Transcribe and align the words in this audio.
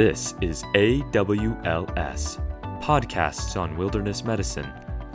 This 0.00 0.34
is 0.40 0.62
AWLS, 0.74 2.40
Podcasts 2.80 3.60
on 3.60 3.76
Wilderness 3.76 4.24
Medicine, 4.24 4.66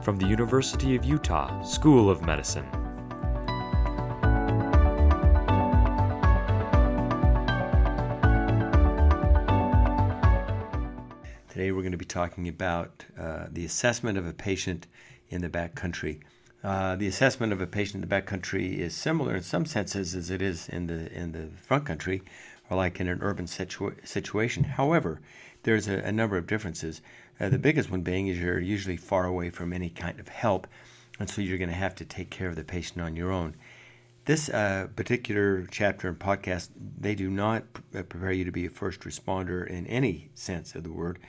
from 0.03 0.15
the 0.15 0.27
University 0.27 0.95
of 0.95 1.03
Utah 1.03 1.63
School 1.63 2.07
of 2.07 2.21
Medicine. 2.21 2.69
Today 11.49 11.71
we're 11.71 11.81
going 11.81 11.91
to 11.91 11.97
be 11.97 12.05
talking 12.05 12.47
about 12.47 13.05
uh, 13.19 13.47
the 13.51 13.65
assessment 13.65 14.19
of 14.19 14.27
a 14.27 14.33
patient 14.33 14.85
in 15.29 15.41
the 15.41 15.49
backcountry. 15.49 16.19
Uh, 16.63 16.95
the 16.95 17.07
assessment 17.07 17.51
of 17.51 17.59
a 17.59 17.65
patient 17.65 18.03
in 18.03 18.07
the 18.07 18.15
backcountry 18.21 18.77
is 18.77 18.95
similar 18.95 19.35
in 19.35 19.41
some 19.41 19.65
senses 19.65 20.13
as 20.13 20.29
it 20.29 20.43
is 20.43 20.69
in 20.69 20.85
the 20.85 21.11
in 21.11 21.31
the 21.31 21.47
front 21.57 21.87
country, 21.87 22.21
or 22.69 22.77
like 22.77 22.99
in 22.99 23.07
an 23.07 23.19
urban 23.21 23.45
situa- 23.45 24.07
situation. 24.07 24.63
However, 24.63 25.21
there's 25.63 25.87
a, 25.87 25.97
a 25.99 26.11
number 26.11 26.37
of 26.37 26.47
differences. 26.47 27.01
Uh, 27.39 27.49
the 27.49 27.59
biggest 27.59 27.91
one 27.91 28.01
being 28.01 28.27
is 28.27 28.39
you're 28.39 28.59
usually 28.59 28.97
far 28.97 29.25
away 29.25 29.49
from 29.49 29.73
any 29.73 29.89
kind 29.89 30.19
of 30.19 30.27
help, 30.27 30.67
and 31.19 31.29
so 31.29 31.41
you're 31.41 31.57
going 31.57 31.69
to 31.69 31.75
have 31.75 31.95
to 31.95 32.05
take 32.05 32.29
care 32.29 32.49
of 32.49 32.55
the 32.55 32.63
patient 32.63 33.01
on 33.01 33.15
your 33.15 33.31
own. 33.31 33.55
This 34.25 34.49
uh, 34.49 34.87
particular 34.95 35.67
chapter 35.69 36.07
and 36.07 36.17
podcast, 36.17 36.69
they 36.75 37.13
do 37.13 37.29
not 37.29 37.63
uh, 37.93 38.01
prepare 38.01 38.31
you 38.31 38.45
to 38.45 38.51
be 38.51 38.65
a 38.65 38.69
first 38.69 39.01
responder 39.01 39.67
in 39.67 39.85
any 39.85 40.29
sense 40.33 40.73
of 40.73 40.83
the 40.83 40.91
word, 40.91 41.19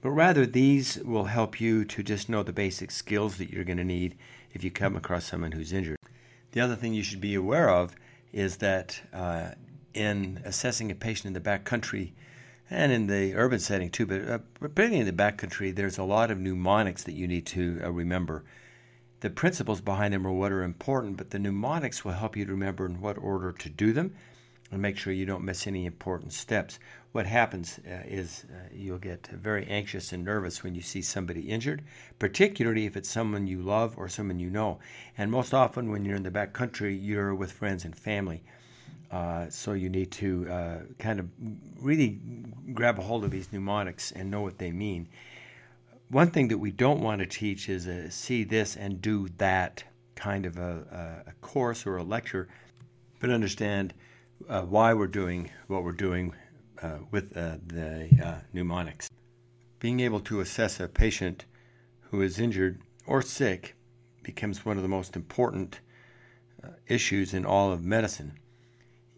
but 0.00 0.10
rather 0.10 0.46
these 0.46 0.98
will 1.04 1.24
help 1.24 1.60
you 1.60 1.84
to 1.84 2.02
just 2.02 2.28
know 2.28 2.42
the 2.42 2.52
basic 2.52 2.90
skills 2.90 3.36
that 3.36 3.50
you're 3.50 3.64
going 3.64 3.76
to 3.78 3.84
need 3.84 4.16
if 4.52 4.64
you 4.64 4.70
come 4.70 4.96
across 4.96 5.26
someone 5.26 5.52
who's 5.52 5.72
injured. 5.72 5.98
The 6.52 6.60
other 6.60 6.76
thing 6.76 6.94
you 6.94 7.02
should 7.02 7.20
be 7.20 7.34
aware 7.34 7.68
of 7.68 7.94
is 8.32 8.58
that 8.58 9.00
uh, 9.12 9.50
in 9.94 10.40
assessing 10.44 10.90
a 10.90 10.94
patient 10.94 11.26
in 11.26 11.32
the 11.32 11.40
back 11.40 11.64
country 11.64 12.14
and 12.70 12.90
in 12.90 13.06
the 13.06 13.34
urban 13.34 13.58
setting 13.58 13.90
too, 13.90 14.06
but 14.06 14.28
uh, 14.28 14.38
particularly 14.58 15.00
in 15.00 15.06
the 15.06 15.12
back 15.12 15.36
country, 15.36 15.70
there's 15.70 15.98
a 15.98 16.04
lot 16.04 16.30
of 16.30 16.38
mnemonics 16.38 17.02
that 17.04 17.12
you 17.12 17.28
need 17.28 17.46
to 17.46 17.80
uh, 17.84 17.90
remember. 17.90 18.44
The 19.20 19.30
principles 19.30 19.80
behind 19.80 20.14
them 20.14 20.26
are 20.26 20.32
what 20.32 20.52
are 20.52 20.62
important, 20.62 21.16
but 21.16 21.30
the 21.30 21.38
mnemonics 21.38 22.04
will 22.04 22.12
help 22.12 22.36
you 22.36 22.44
to 22.44 22.52
remember 22.52 22.86
in 22.86 23.00
what 23.00 23.18
order 23.18 23.52
to 23.52 23.68
do 23.68 23.92
them 23.92 24.14
and 24.72 24.80
make 24.80 24.96
sure 24.96 25.12
you 25.12 25.26
don't 25.26 25.44
miss 25.44 25.66
any 25.66 25.84
important 25.84 26.32
steps. 26.32 26.78
What 27.12 27.26
happens 27.26 27.78
uh, 27.86 28.04
is 28.06 28.46
uh, 28.50 28.68
you'll 28.72 28.98
get 28.98 29.26
very 29.26 29.66
anxious 29.66 30.12
and 30.12 30.24
nervous 30.24 30.64
when 30.64 30.74
you 30.74 30.80
see 30.80 31.02
somebody 31.02 31.42
injured, 31.42 31.82
particularly 32.18 32.86
if 32.86 32.96
it's 32.96 33.10
someone 33.10 33.46
you 33.46 33.60
love 33.60 33.98
or 33.98 34.08
someone 34.08 34.40
you 34.40 34.48
know. 34.48 34.78
And 35.18 35.30
most 35.30 35.52
often, 35.52 35.90
when 35.90 36.06
you're 36.06 36.16
in 36.16 36.22
the 36.22 36.30
back 36.30 36.54
country, 36.54 36.96
you're 36.96 37.34
with 37.34 37.52
friends 37.52 37.84
and 37.84 37.94
family. 37.94 38.42
Uh, 39.12 39.50
so 39.50 39.74
you 39.74 39.90
need 39.90 40.10
to 40.10 40.50
uh, 40.50 40.78
kind 40.98 41.20
of 41.20 41.28
really 41.78 42.18
grab 42.72 42.98
a 42.98 43.02
hold 43.02 43.24
of 43.24 43.30
these 43.30 43.52
mnemonics 43.52 44.10
and 44.10 44.30
know 44.30 44.40
what 44.40 44.56
they 44.56 44.72
mean. 44.72 45.06
One 46.08 46.30
thing 46.30 46.48
that 46.48 46.58
we 46.58 46.70
don't 46.70 47.00
want 47.00 47.20
to 47.20 47.26
teach 47.26 47.68
is 47.68 47.86
a 47.86 48.10
see 48.10 48.42
this 48.42 48.74
and 48.74 49.02
do 49.02 49.28
that 49.36 49.84
kind 50.14 50.46
of 50.46 50.56
a, 50.56 51.24
a 51.26 51.32
course 51.42 51.86
or 51.86 51.98
a 51.98 52.02
lecture, 52.02 52.48
but 53.20 53.28
understand 53.28 53.92
uh, 54.48 54.62
why 54.62 54.94
we're 54.94 55.06
doing 55.06 55.50
what 55.66 55.84
we're 55.84 55.92
doing 55.92 56.34
uh, 56.82 56.98
with 57.10 57.36
uh, 57.36 57.56
the 57.66 58.08
uh, 58.24 58.40
mnemonics. 58.52 59.10
Being 59.78 60.00
able 60.00 60.20
to 60.20 60.40
assess 60.40 60.80
a 60.80 60.88
patient 60.88 61.44
who 62.10 62.22
is 62.22 62.38
injured 62.38 62.80
or 63.06 63.20
sick 63.20 63.76
becomes 64.22 64.64
one 64.64 64.76
of 64.76 64.82
the 64.82 64.88
most 64.88 65.16
important 65.16 65.80
issues 66.86 67.34
in 67.34 67.44
all 67.44 67.72
of 67.72 67.82
medicine 67.82 68.38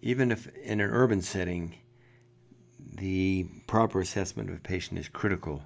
even 0.04 0.30
if 0.30 0.54
in 0.58 0.82
an 0.82 0.90
urban 0.90 1.22
setting, 1.22 1.74
the 2.96 3.46
proper 3.66 4.02
assessment 4.02 4.50
of 4.50 4.56
a 4.56 4.60
patient 4.60 5.00
is 5.00 5.08
critical. 5.08 5.62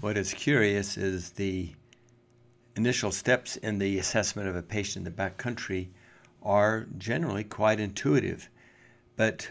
What 0.00 0.16
is 0.16 0.32
curious 0.32 0.96
is 0.96 1.32
the 1.32 1.74
initial 2.76 3.12
steps 3.12 3.56
in 3.56 3.78
the 3.78 3.98
assessment 3.98 4.48
of 4.48 4.56
a 4.56 4.62
patient 4.62 5.06
in 5.06 5.12
the 5.12 5.22
backcountry 5.22 5.88
are 6.42 6.86
generally 6.96 7.44
quite 7.44 7.78
intuitive. 7.78 8.48
But 9.16 9.50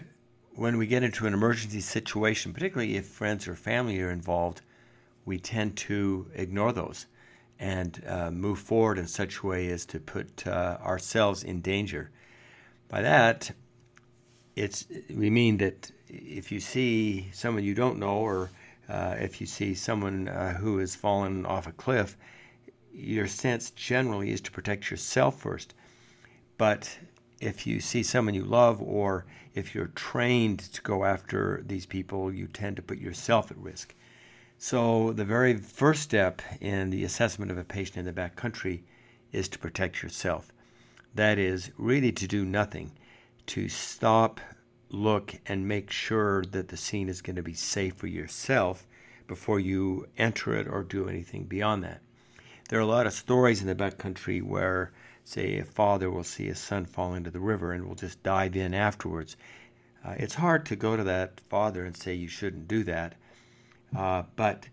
when 0.56 0.80
we 0.80 0.88
get 0.88 1.04
into 1.04 1.28
an 1.28 1.36
emergency 1.36 1.82
situation, 1.82 2.54
particularly 2.54 2.98
if 2.98 3.06
friends 3.06 3.48
or 3.48 3.54
family 3.54 4.02
are 4.02 4.10
involved, 4.10 4.62
we 5.26 5.38
tend 5.38 5.78
to 5.78 6.26
ignore 6.34 6.74
those 6.74 7.06
and 7.60 8.04
uh, 8.08 8.32
move 8.32 8.58
forward 8.58 8.98
in 8.98 9.06
such 9.06 9.38
a 9.38 9.46
way 9.46 9.70
as 9.70 9.86
to 9.86 10.00
put 10.00 10.48
uh, 10.48 10.80
ourselves 10.82 11.44
in 11.44 11.62
danger. 11.62 12.10
By 12.90 13.04
that, 13.04 13.52
it's 14.56 14.86
we 15.14 15.30
mean 15.30 15.58
that 15.58 15.92
if 16.08 16.52
you 16.52 16.60
see 16.60 17.30
someone 17.32 17.64
you 17.64 17.74
don't 17.74 18.00
know, 18.00 18.18
or 18.18 18.52
uh, 18.90 19.16
if 19.20 19.40
you 19.40 19.48
see 19.48 19.74
someone 19.74 20.28
uh, 20.28 20.54
who 20.54 20.78
has 20.80 20.96
fallen 20.96 21.46
off 21.46 21.68
a 21.68 21.72
cliff, 21.72 22.18
your 22.94 23.28
sense 23.28 23.72
generally 23.72 24.32
is 24.32 24.42
to 24.42 24.52
protect 24.52 24.92
yourself 24.92 25.40
first. 25.40 25.74
But 26.58 26.98
if 27.40 27.66
you 27.66 27.80
see 27.80 28.04
someone 28.04 28.34
you 28.34 28.44
love, 28.44 28.82
or 28.82 29.26
if 29.56 29.74
you're 29.74 29.88
trained 29.88 30.60
to 30.60 30.82
go 30.82 31.06
after 31.06 31.64
these 31.66 31.86
people, 31.86 32.32
you 32.32 32.48
tend 32.48 32.76
to 32.76 32.82
put 32.82 33.00
yourself 33.00 33.52
at 33.52 33.58
risk. 33.58 33.96
So, 34.58 35.12
the 35.12 35.26
very 35.26 35.58
first 35.58 36.04
step 36.04 36.42
in 36.60 36.92
the 36.92 37.04
assessment 37.04 37.50
of 37.52 37.58
a 37.58 37.64
patient 37.64 37.98
in 37.98 38.06
the 38.06 38.12
back 38.12 38.36
country 38.36 38.84
is 39.32 39.50
to 39.50 39.60
protect 39.60 40.04
yourself. 40.04 40.54
That 41.16 41.40
is, 41.40 41.72
really 41.78 42.12
to 42.12 42.28
do 42.28 42.46
nothing 42.46 42.92
to 43.48 43.70
stop, 43.70 44.40
look, 44.90 45.36
and 45.46 45.68
make 45.68 45.92
sure 45.92 46.44
that 46.46 46.68
the 46.70 46.78
scene 46.78 47.10
is 47.10 47.22
going 47.22 47.36
to 47.36 47.44
be 47.44 47.54
safe 47.54 47.96
for 47.96 48.08
yourself 48.08 48.88
before 49.28 49.60
you 49.60 50.08
enter 50.18 50.54
it 50.54 50.68
or 50.68 50.84
do 50.84 51.08
anything 51.08 51.46
beyond 51.46 51.84
that. 51.84 52.02
There 52.70 52.80
are 52.80 52.84
a 52.84 52.86
lot 52.86 53.08
of 53.08 53.14
stories 53.14 53.62
in 53.62 53.68
the 53.68 53.76
backcountry 53.76 54.42
where, 54.42 54.92
say, 55.24 55.58
a 55.58 55.66
father 55.66 56.10
will 56.10 56.24
see 56.24 56.48
his 56.48 56.60
son 56.60 56.86
fall 56.86 57.14
into 57.14 57.32
the 57.32 57.40
river 57.40 57.72
and 57.72 57.86
will 57.86 57.96
just 57.96 58.24
dive 58.24 58.56
in 58.56 58.74
afterwards. 58.74 59.36
Uh, 60.04 60.16
it's 60.18 60.36
hard 60.36 60.66
to 60.66 60.76
go 60.76 60.96
to 60.96 61.04
that 61.04 61.40
father 61.42 61.86
and 61.86 61.96
say 61.96 62.14
you 62.14 62.28
shouldn't 62.28 62.68
do 62.68 62.84
that, 62.84 63.16
uh, 63.96 64.24
but 64.36 64.68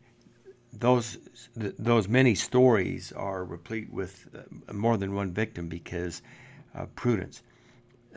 those 0.72 1.18
th- 1.58 1.74
those 1.78 2.08
many 2.08 2.34
stories 2.34 3.12
are 3.12 3.44
replete 3.44 3.92
with 3.92 4.28
uh, 4.34 4.72
more 4.72 4.96
than 4.96 5.14
one 5.14 5.32
victim 5.32 5.68
because 5.68 6.22
of 6.74 6.94
prudence 6.94 7.42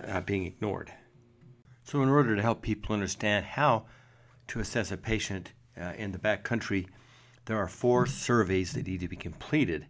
uh, 0.07 0.21
being 0.21 0.45
ignored. 0.45 0.91
So, 1.83 2.01
in 2.01 2.09
order 2.09 2.35
to 2.35 2.41
help 2.41 2.61
people 2.61 2.93
understand 2.93 3.45
how 3.45 3.85
to 4.47 4.59
assess 4.59 4.91
a 4.91 4.97
patient 4.97 5.53
uh, 5.79 5.93
in 5.97 6.11
the 6.11 6.19
back 6.19 6.43
country, 6.43 6.87
there 7.45 7.57
are 7.57 7.67
four 7.67 8.05
surveys 8.05 8.73
that 8.73 8.87
need 8.87 8.99
to 8.99 9.07
be 9.07 9.15
completed. 9.15 9.87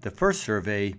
The 0.00 0.10
first 0.10 0.42
survey 0.42 0.94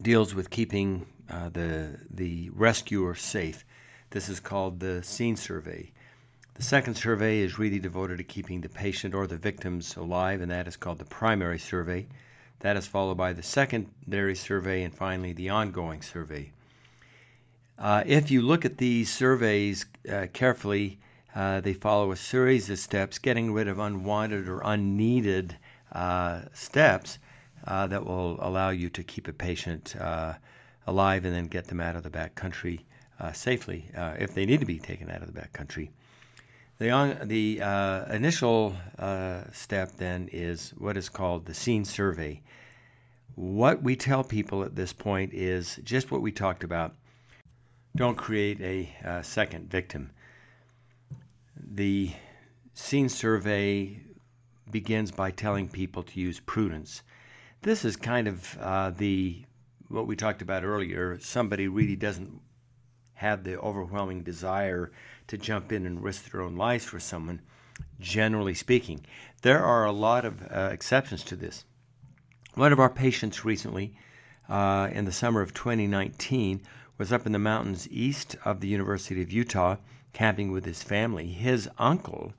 deals 0.00 0.34
with 0.34 0.50
keeping 0.50 1.06
uh, 1.28 1.48
the, 1.48 1.98
the 2.10 2.50
rescuer 2.50 3.14
safe. 3.14 3.64
This 4.10 4.28
is 4.28 4.40
called 4.40 4.80
the 4.80 5.02
scene 5.02 5.36
survey. 5.36 5.92
The 6.54 6.62
second 6.62 6.94
survey 6.94 7.40
is 7.40 7.58
really 7.58 7.78
devoted 7.78 8.18
to 8.18 8.24
keeping 8.24 8.60
the 8.60 8.68
patient 8.68 9.14
or 9.14 9.26
the 9.26 9.36
victims 9.36 9.96
alive, 9.96 10.40
and 10.40 10.50
that 10.50 10.68
is 10.68 10.76
called 10.76 10.98
the 10.98 11.04
primary 11.04 11.58
survey. 11.58 12.06
That 12.60 12.76
is 12.76 12.86
followed 12.86 13.18
by 13.18 13.32
the 13.32 13.42
secondary 13.42 14.34
survey, 14.34 14.82
and 14.82 14.94
finally 14.94 15.32
the 15.32 15.50
ongoing 15.50 16.00
survey. 16.00 16.52
Uh, 17.78 18.02
if 18.06 18.30
you 18.30 18.40
look 18.40 18.64
at 18.64 18.78
these 18.78 19.12
surveys 19.12 19.84
uh, 20.10 20.26
carefully, 20.32 20.98
uh, 21.34 21.60
they 21.60 21.74
follow 21.74 22.10
a 22.10 22.16
series 22.16 22.70
of 22.70 22.78
steps, 22.78 23.18
getting 23.18 23.52
rid 23.52 23.68
of 23.68 23.78
unwanted 23.78 24.48
or 24.48 24.62
unneeded 24.64 25.56
uh, 25.92 26.40
steps 26.54 27.18
uh, 27.66 27.86
that 27.86 28.06
will 28.06 28.38
allow 28.40 28.70
you 28.70 28.88
to 28.88 29.02
keep 29.02 29.28
a 29.28 29.32
patient 29.32 29.94
uh, 30.00 30.32
alive 30.86 31.26
and 31.26 31.34
then 31.34 31.46
get 31.46 31.66
them 31.66 31.80
out 31.80 31.96
of 31.96 32.02
the 32.02 32.10
back 32.10 32.34
country 32.34 32.84
safely 33.32 33.86
if 34.18 34.34
they 34.34 34.44
need 34.44 34.60
to 34.60 34.66
be 34.66 34.78
taken 34.78 35.10
out 35.10 35.22
of 35.22 35.26
the 35.26 35.32
back 35.32 35.50
country. 35.54 35.90
The, 36.78 36.90
on, 36.90 37.16
the 37.24 37.60
initial 38.10 38.76
step 39.52 39.92
then 39.92 40.28
is 40.32 40.74
what 40.76 40.98
is 40.98 41.08
called 41.08 41.46
the 41.46 41.54
scene 41.54 41.86
survey. 41.86 42.42
What 43.34 43.82
we 43.82 43.96
tell 43.96 44.22
people 44.22 44.64
at 44.64 44.76
this 44.76 44.92
point 44.92 45.32
is 45.32 45.80
just 45.82 46.10
what 46.10 46.20
we 46.20 46.30
talked 46.30 46.62
about 46.62 46.94
don't 47.96 48.16
create 48.16 48.60
a 48.60 48.94
uh, 49.08 49.22
second 49.22 49.70
victim. 49.70 50.10
The 51.56 52.12
scene 52.74 53.08
survey 53.08 54.02
begins 54.70 55.10
by 55.10 55.30
telling 55.30 55.68
people 55.68 56.02
to 56.02 56.20
use 56.20 56.38
prudence. 56.40 57.02
This 57.62 57.84
is 57.84 57.96
kind 57.96 58.28
of 58.28 58.58
uh, 58.60 58.90
the 58.90 59.44
what 59.88 60.06
we 60.06 60.14
talked 60.14 60.42
about 60.42 60.62
earlier. 60.62 61.18
Somebody 61.20 61.68
really 61.68 61.96
doesn't 61.96 62.40
have 63.14 63.44
the 63.44 63.58
overwhelming 63.58 64.22
desire 64.22 64.92
to 65.28 65.38
jump 65.38 65.72
in 65.72 65.86
and 65.86 66.02
risk 66.02 66.30
their 66.30 66.42
own 66.42 66.56
lives 66.56 66.84
for 66.84 67.00
someone. 67.00 67.40
Generally 67.98 68.54
speaking, 68.54 69.06
there 69.42 69.64
are 69.64 69.86
a 69.86 69.92
lot 69.92 70.24
of 70.24 70.42
uh, 70.42 70.68
exceptions 70.70 71.22
to 71.24 71.36
this. 71.36 71.64
One 72.54 72.72
of 72.72 72.80
our 72.80 72.90
patients 72.90 73.44
recently, 73.44 73.96
uh, 74.48 74.88
in 74.92 75.06
the 75.06 75.12
summer 75.12 75.40
of 75.40 75.54
2019, 75.54 76.62
was 76.98 77.12
up 77.12 77.26
in 77.26 77.32
the 77.32 77.38
mountains 77.38 77.88
east 77.90 78.36
of 78.44 78.60
the 78.60 78.68
University 78.68 79.22
of 79.22 79.32
Utah 79.32 79.76
camping 80.12 80.50
with 80.50 80.64
his 80.64 80.82
family. 80.82 81.28
His 81.28 81.68
uncle 81.78 82.32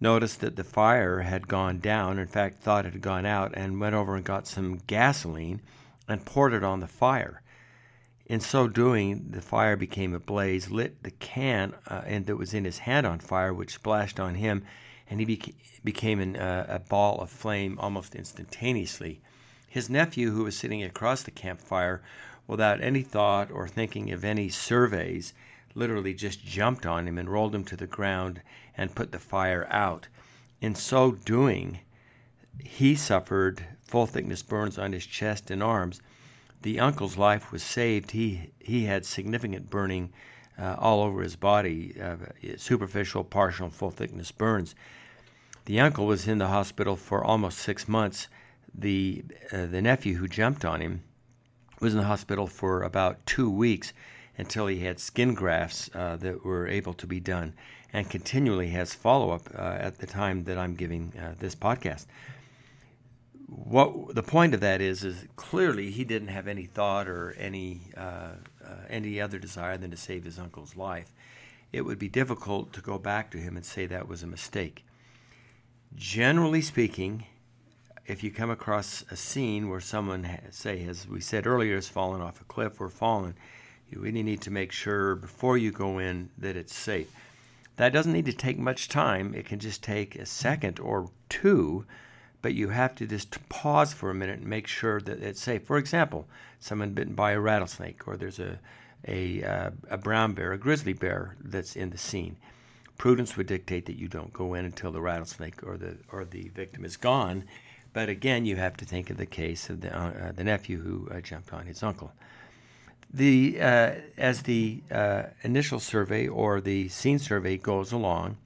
noticed 0.00 0.40
that 0.40 0.56
the 0.56 0.64
fire 0.64 1.20
had 1.20 1.48
gone 1.48 1.80
down, 1.80 2.18
in 2.18 2.26
fact, 2.26 2.62
thought 2.62 2.86
it 2.86 2.92
had 2.92 3.02
gone 3.02 3.26
out, 3.26 3.52
and 3.54 3.80
went 3.80 3.94
over 3.94 4.14
and 4.14 4.24
got 4.24 4.46
some 4.46 4.80
gasoline 4.86 5.60
and 6.08 6.24
poured 6.24 6.52
it 6.52 6.62
on 6.62 6.80
the 6.80 6.86
fire. 6.86 7.42
In 8.26 8.40
so 8.40 8.68
doing, 8.68 9.26
the 9.30 9.40
fire 9.40 9.76
became 9.76 10.14
a 10.14 10.20
blaze, 10.20 10.70
lit 10.70 11.02
the 11.02 11.12
can 11.12 11.74
uh, 11.88 12.02
and 12.06 12.26
that 12.26 12.36
was 12.36 12.54
in 12.54 12.64
his 12.64 12.78
hand 12.78 13.06
on 13.06 13.20
fire, 13.20 13.54
which 13.54 13.74
splashed 13.74 14.18
on 14.20 14.34
him, 14.34 14.64
and 15.08 15.20
he 15.20 15.26
beca- 15.26 15.54
became 15.84 16.20
an, 16.20 16.36
uh, 16.36 16.66
a 16.68 16.78
ball 16.80 17.20
of 17.20 17.30
flame 17.30 17.78
almost 17.80 18.14
instantaneously. 18.14 19.20
His 19.68 19.88
nephew, 19.88 20.32
who 20.32 20.44
was 20.44 20.56
sitting 20.56 20.82
across 20.82 21.22
the 21.22 21.30
campfire 21.30 22.02
without 22.46 22.80
any 22.80 23.02
thought 23.02 23.50
or 23.50 23.66
thinking 23.66 24.12
of 24.12 24.24
any 24.24 24.48
surveys, 24.48 25.34
literally 25.74 26.14
just 26.14 26.44
jumped 26.44 26.86
on 26.86 27.06
him 27.06 27.18
and 27.18 27.28
rolled 27.28 27.54
him 27.54 27.64
to 27.64 27.76
the 27.76 27.86
ground 27.86 28.40
and 28.76 28.94
put 28.94 29.12
the 29.12 29.18
fire 29.18 29.66
out. 29.70 30.08
In 30.60 30.74
so 30.74 31.12
doing, 31.12 31.80
he 32.64 32.94
suffered 32.94 33.64
full 33.82 34.06
thickness 34.06 34.42
burns 34.42 34.78
on 34.78 34.92
his 34.92 35.06
chest 35.06 35.50
and 35.50 35.62
arms. 35.62 36.00
The 36.62 36.80
uncle's 36.80 37.16
life 37.16 37.52
was 37.52 37.62
saved. 37.62 38.12
He 38.12 38.52
he 38.58 38.84
had 38.86 39.04
significant 39.04 39.70
burning 39.70 40.12
uh, 40.58 40.76
all 40.78 41.02
over 41.02 41.22
his 41.22 41.36
body, 41.36 41.94
uh, 42.00 42.16
superficial, 42.56 43.24
partial, 43.24 43.70
full 43.70 43.90
thickness 43.90 44.32
burns. 44.32 44.74
The 45.66 45.80
uncle 45.80 46.06
was 46.06 46.26
in 46.26 46.38
the 46.38 46.48
hospital 46.48 46.96
for 46.96 47.22
almost 47.22 47.58
six 47.58 47.86
months. 47.86 48.28
The 48.74 49.24
uh, 49.52 49.66
the 49.66 49.82
nephew 49.82 50.16
who 50.16 50.28
jumped 50.28 50.64
on 50.64 50.80
him 50.80 51.02
was 51.80 51.92
in 51.92 51.98
the 51.98 52.06
hospital 52.06 52.46
for 52.46 52.82
about 52.82 53.24
two 53.26 53.50
weeks 53.50 53.92
until 54.38 54.66
he 54.66 54.80
had 54.80 54.98
skin 54.98 55.34
grafts 55.34 55.90
uh, 55.94 56.16
that 56.16 56.44
were 56.44 56.68
able 56.68 56.92
to 56.94 57.06
be 57.06 57.20
done, 57.20 57.54
and 57.92 58.10
continually 58.10 58.68
has 58.68 58.94
follow 58.94 59.30
up 59.30 59.48
uh, 59.54 59.76
at 59.80 59.98
the 59.98 60.06
time 60.06 60.44
that 60.44 60.58
I'm 60.58 60.74
giving 60.74 61.12
uh, 61.18 61.34
this 61.38 61.54
podcast. 61.54 62.06
What 63.46 64.14
the 64.14 64.22
point 64.22 64.54
of 64.54 64.60
that 64.60 64.80
is 64.80 65.04
is 65.04 65.24
clearly 65.36 65.90
he 65.90 66.04
didn't 66.04 66.28
have 66.28 66.48
any 66.48 66.66
thought 66.66 67.08
or 67.08 67.32
any 67.38 67.92
uh, 67.96 68.32
uh, 68.64 68.74
any 68.88 69.20
other 69.20 69.38
desire 69.38 69.78
than 69.78 69.90
to 69.92 69.96
save 69.96 70.24
his 70.24 70.38
uncle's 70.38 70.76
life. 70.76 71.12
It 71.72 71.82
would 71.82 71.98
be 71.98 72.08
difficult 72.08 72.72
to 72.72 72.80
go 72.80 72.98
back 72.98 73.30
to 73.30 73.38
him 73.38 73.56
and 73.56 73.64
say 73.64 73.86
that 73.86 74.08
was 74.08 74.22
a 74.22 74.26
mistake. 74.26 74.84
Generally 75.94 76.62
speaking, 76.62 77.26
if 78.06 78.22
you 78.22 78.30
come 78.30 78.50
across 78.50 79.04
a 79.10 79.16
scene 79.16 79.68
where 79.68 79.80
someone, 79.80 80.28
say, 80.50 80.84
as 80.84 81.08
we 81.08 81.20
said 81.20 81.46
earlier, 81.46 81.74
has 81.74 81.88
fallen 81.88 82.20
off 82.20 82.40
a 82.40 82.44
cliff 82.44 82.80
or 82.80 82.88
fallen, 82.88 83.34
you 83.88 84.00
really 84.00 84.22
need 84.22 84.40
to 84.42 84.50
make 84.50 84.72
sure 84.72 85.14
before 85.14 85.56
you 85.56 85.72
go 85.72 85.98
in 85.98 86.30
that 86.38 86.56
it's 86.56 86.74
safe. 86.74 87.10
That 87.76 87.92
doesn't 87.92 88.12
need 88.12 88.26
to 88.26 88.32
take 88.32 88.58
much 88.58 88.88
time. 88.88 89.34
It 89.34 89.44
can 89.44 89.58
just 89.58 89.82
take 89.82 90.16
a 90.16 90.26
second 90.26 90.80
or 90.80 91.10
two, 91.28 91.84
but 92.42 92.54
you 92.54 92.70
have 92.70 92.94
to 92.96 93.06
just 93.06 93.48
pause 93.48 93.92
for 93.92 94.10
a 94.10 94.14
minute 94.14 94.38
and 94.38 94.48
make 94.48 94.66
sure 94.66 95.00
that 95.00 95.22
it's 95.22 95.42
safe. 95.42 95.64
For 95.64 95.76
example, 95.76 96.26
someone 96.58 96.94
bitten 96.94 97.14
by 97.14 97.32
a 97.32 97.40
rattlesnake, 97.40 98.08
or 98.08 98.16
there's 98.16 98.38
a 98.38 98.58
a, 99.06 99.42
uh, 99.42 99.70
a 99.90 99.98
brown 99.98 100.32
bear, 100.32 100.52
a 100.52 100.58
grizzly 100.58 100.92
bear 100.92 101.36
that's 101.40 101.76
in 101.76 101.90
the 101.90 101.98
scene. 101.98 102.36
Prudence 102.98 103.36
would 103.36 103.46
dictate 103.46 103.86
that 103.86 103.98
you 103.98 104.08
don't 104.08 104.32
go 104.32 104.54
in 104.54 104.64
until 104.64 104.90
the 104.90 105.00
rattlesnake 105.00 105.62
or 105.62 105.76
the 105.76 105.98
or 106.10 106.24
the 106.24 106.48
victim 106.48 106.84
is 106.84 106.96
gone. 106.96 107.44
But 107.96 108.10
again, 108.10 108.44
you 108.44 108.56
have 108.56 108.76
to 108.76 108.84
think 108.84 109.08
of 109.08 109.16
the 109.16 109.24
case 109.24 109.70
of 109.70 109.80
the 109.80 109.90
uh, 109.98 110.30
the 110.30 110.44
nephew 110.44 110.82
who 110.82 111.08
uh, 111.10 111.22
jumped 111.22 111.50
on 111.54 111.64
his 111.64 111.82
uncle. 111.82 112.12
The 113.10 113.56
uh, 113.58 113.92
as 114.18 114.42
the 114.42 114.82
uh, 114.92 115.22
initial 115.40 115.80
survey 115.80 116.28
or 116.28 116.60
the 116.60 116.88
scene 116.88 117.18
survey 117.18 117.56
goes 117.56 117.92
along, 117.92 118.36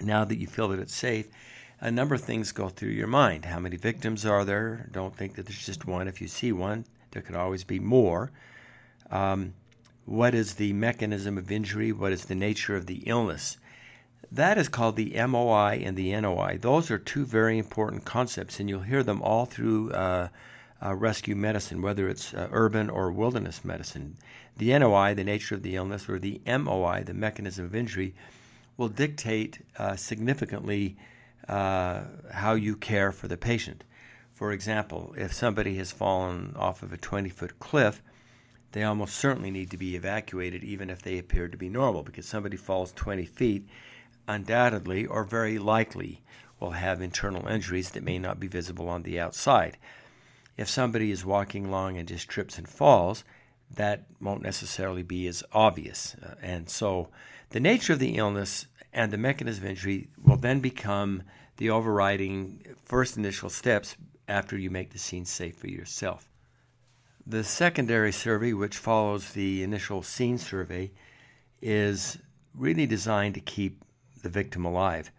now 0.00 0.24
that 0.24 0.38
you 0.38 0.48
feel 0.48 0.66
that 0.70 0.80
it's 0.80 0.92
safe, 0.92 1.28
a 1.80 1.92
number 1.92 2.16
of 2.16 2.22
things 2.22 2.50
go 2.50 2.68
through 2.68 2.88
your 2.88 3.06
mind. 3.06 3.44
How 3.44 3.60
many 3.60 3.76
victims 3.76 4.26
are 4.26 4.44
there? 4.44 4.88
Don't 4.90 5.16
think 5.16 5.36
that 5.36 5.46
there's 5.46 5.64
just 5.64 5.86
one. 5.86 6.08
If 6.08 6.20
you 6.20 6.26
see 6.26 6.50
one, 6.50 6.84
there 7.12 7.22
could 7.22 7.36
always 7.36 7.62
be 7.62 7.78
more. 7.78 8.32
Um, 9.08 9.54
what 10.04 10.34
is 10.34 10.54
the 10.54 10.72
mechanism 10.72 11.38
of 11.38 11.52
injury? 11.52 11.92
What 11.92 12.10
is 12.10 12.24
the 12.24 12.34
nature 12.34 12.74
of 12.74 12.86
the 12.86 13.04
illness? 13.06 13.56
That 14.32 14.58
is 14.58 14.68
called 14.68 14.96
the 14.96 15.14
MOI 15.26 15.82
and 15.84 15.96
the 15.96 16.18
NOI. 16.20 16.58
Those 16.60 16.90
are 16.90 16.98
two 16.98 17.24
very 17.24 17.58
important 17.58 18.04
concepts, 18.04 18.58
and 18.58 18.68
you'll 18.68 18.80
hear 18.80 19.02
them 19.02 19.22
all 19.22 19.44
through 19.44 19.92
uh, 19.92 20.28
uh, 20.84 20.94
rescue 20.94 21.34
medicine, 21.34 21.82
whether 21.82 22.08
it's 22.08 22.34
uh, 22.34 22.48
urban 22.50 22.90
or 22.90 23.12
wilderness 23.12 23.64
medicine. 23.64 24.16
The 24.56 24.76
NOI, 24.78 25.14
the 25.14 25.24
nature 25.24 25.54
of 25.54 25.62
the 25.62 25.76
illness, 25.76 26.08
or 26.08 26.18
the 26.18 26.40
MOI, 26.46 27.02
the 27.04 27.14
mechanism 27.14 27.64
of 27.64 27.74
injury, 27.74 28.14
will 28.76 28.88
dictate 28.88 29.64
uh, 29.78 29.96
significantly 29.96 30.96
uh, 31.48 32.04
how 32.32 32.54
you 32.54 32.76
care 32.76 33.12
for 33.12 33.28
the 33.28 33.36
patient. 33.36 33.84
For 34.32 34.52
example, 34.52 35.14
if 35.16 35.32
somebody 35.32 35.76
has 35.76 35.92
fallen 35.92 36.54
off 36.56 36.82
of 36.82 36.92
a 36.92 36.96
20 36.96 37.28
foot 37.28 37.58
cliff, 37.60 38.02
they 38.72 38.82
almost 38.82 39.14
certainly 39.14 39.52
need 39.52 39.70
to 39.70 39.76
be 39.76 39.94
evacuated, 39.94 40.64
even 40.64 40.90
if 40.90 41.02
they 41.02 41.18
appear 41.18 41.46
to 41.46 41.56
be 41.56 41.68
normal, 41.68 42.02
because 42.02 42.26
somebody 42.26 42.56
falls 42.56 42.92
20 42.92 43.24
feet, 43.24 43.68
undoubtedly 44.26 45.06
or 45.06 45.24
very 45.24 45.58
likely 45.58 46.22
will 46.60 46.72
have 46.72 47.02
internal 47.02 47.46
injuries 47.46 47.90
that 47.90 48.02
may 48.02 48.18
not 48.18 48.40
be 48.40 48.46
visible 48.46 48.88
on 48.88 49.02
the 49.02 49.20
outside. 49.20 49.76
If 50.56 50.68
somebody 50.68 51.10
is 51.10 51.24
walking 51.24 51.66
along 51.66 51.98
and 51.98 52.08
just 52.08 52.28
trips 52.28 52.58
and 52.58 52.68
falls, 52.68 53.24
that 53.74 54.04
won't 54.20 54.42
necessarily 54.42 55.02
be 55.02 55.26
as 55.26 55.42
obvious. 55.52 56.14
Uh, 56.22 56.34
and 56.40 56.70
so 56.70 57.08
the 57.50 57.60
nature 57.60 57.94
of 57.94 57.98
the 57.98 58.16
illness 58.16 58.66
and 58.92 59.12
the 59.12 59.18
mechanism 59.18 59.64
of 59.64 59.70
injury 59.70 60.08
will 60.22 60.36
then 60.36 60.60
become 60.60 61.22
the 61.56 61.70
overriding 61.70 62.64
first 62.84 63.16
initial 63.16 63.50
steps 63.50 63.96
after 64.28 64.56
you 64.56 64.70
make 64.70 64.90
the 64.90 64.98
scene 64.98 65.24
safe 65.24 65.56
for 65.56 65.68
yourself. 65.68 66.28
The 67.26 67.44
secondary 67.44 68.12
survey, 68.12 68.52
which 68.52 68.76
follows 68.76 69.32
the 69.32 69.62
initial 69.62 70.02
scene 70.02 70.38
survey, 70.38 70.92
is 71.62 72.18
really 72.54 72.86
designed 72.86 73.34
to 73.34 73.40
keep 73.40 73.83
the 74.24 74.28
victim 74.28 74.64
alive. 74.64 75.12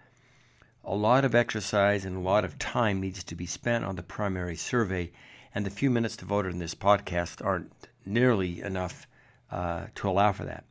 A 0.84 0.96
lot 0.96 1.24
of 1.24 1.34
exercise 1.34 2.04
and 2.04 2.18
a 2.18 2.20
lot 2.20 2.44
of 2.44 2.60
time 2.60 3.00
needs 3.00 3.24
to 3.24 3.36
be 3.36 3.46
spent 3.46 3.86
on 3.86 3.96
the 3.96 4.04
primary 4.04 4.58
survey, 4.58 5.12
and 5.54 5.66
the 5.66 5.70
few 5.70 5.90
minutes 5.90 6.18
devoted 6.18 6.52
in 6.52 6.60
this 6.60 6.76
podcast 6.76 7.44
aren't 7.44 7.72
nearly 8.06 8.62
enough 8.62 9.08
uh, 9.50 9.86
to 9.96 10.10
allow 10.10 10.34
for 10.34 10.44
that. 10.44 10.66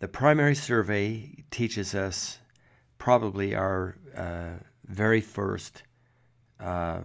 The 0.00 0.08
primary 0.08 0.54
survey 0.54 1.44
teaches 1.50 1.94
us 1.94 2.38
probably 2.98 3.54
our 3.54 3.96
uh, 4.14 4.58
very 4.84 5.20
first 5.20 5.82
uh, 6.60 7.00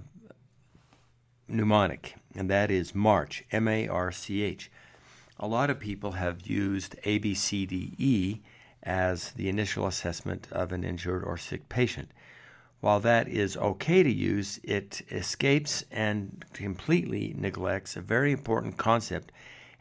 mnemonic, 1.48 2.16
and 2.36 2.50
that 2.50 2.70
is 2.70 2.94
March, 2.94 3.44
M 3.52 3.68
A 3.68 3.88
R 3.88 4.12
C 4.12 4.42
H. 4.42 4.70
A 5.40 5.48
lot 5.48 5.70
of 5.70 5.80
people 5.80 6.12
have 6.12 6.46
used 6.48 6.96
A, 7.04 7.18
B, 7.18 7.34
C, 7.34 7.66
D, 7.66 7.96
E 7.98 8.42
as 8.84 9.32
the 9.32 9.50
initial 9.50 9.88
assessment 9.88 10.48
of 10.52 10.72
an 10.72 10.84
injured 10.84 11.24
or 11.24 11.38
sick 11.38 11.70
patient. 11.70 12.12
While 12.80 13.00
that 13.02 13.28
is 13.28 13.56
okay 13.58 14.02
to 14.02 14.12
use, 14.12 14.60
it 14.64 15.04
escapes 15.12 15.86
and 15.92 16.44
completely 16.52 17.36
neglects 17.38 17.96
a 17.96 18.02
very 18.02 18.32
important 18.32 18.78
concept, 18.78 19.32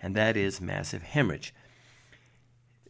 and 0.03 0.15
that 0.15 0.37
is 0.37 0.61
massive 0.61 1.03
hemorrhage. 1.03 1.55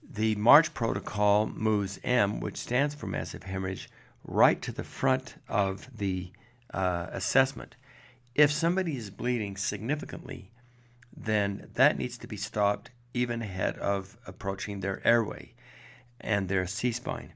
The 0.03 0.35
March 0.35 0.75
protocol 0.75 1.47
moves 1.47 2.01
M, 2.03 2.41
which 2.41 2.57
stands 2.57 2.97
for 2.97 3.07
massive 3.07 3.45
hemorrhage, 3.45 3.89
right 4.25 4.61
to 4.63 4.73
the 4.73 4.83
front 4.83 5.37
of 5.49 5.89
the 5.97 6.33
uh, 6.75 7.07
assessment. 7.11 7.77
If 8.35 8.51
somebody 8.51 8.97
is 8.97 9.11
bleeding 9.11 9.57
significantly, 9.57 10.51
then 11.17 11.69
that 11.75 11.97
needs 11.97 12.19
to 12.19 12.27
be 12.27 12.37
stopped 12.37 12.91
even 13.15 13.43
ahead 13.43 13.77
of 13.79 14.17
approaching 14.27 14.81
their 14.81 15.07
airway 15.07 15.55
and 16.21 16.49
their 16.49 16.67
C 16.67 16.93
spine. 16.93 17.35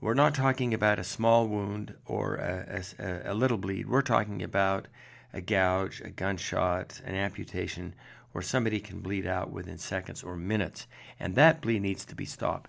We're 0.00 0.14
not 0.14 0.34
talking 0.34 0.74
about 0.74 0.98
a 0.98 1.04
small 1.04 1.46
wound 1.46 1.94
or 2.06 2.34
a, 2.34 2.82
a, 2.98 3.32
a, 3.32 3.34
little 3.34 3.56
bleed. 3.56 3.88
We're 3.88 4.02
talking 4.02 4.42
about 4.42 4.88
a 5.32 5.40
gouge, 5.40 6.00
a 6.00 6.10
gunshot, 6.10 7.00
an 7.04 7.14
amputation, 7.14 7.94
where 8.32 8.42
somebody 8.42 8.80
can 8.80 9.00
bleed 9.00 9.26
out 9.26 9.52
within 9.52 9.78
seconds 9.78 10.22
or 10.22 10.36
minutes, 10.36 10.86
and 11.20 11.36
that 11.36 11.60
bleed 11.60 11.82
needs 11.82 12.04
to 12.06 12.16
be 12.16 12.24
stopped. 12.24 12.68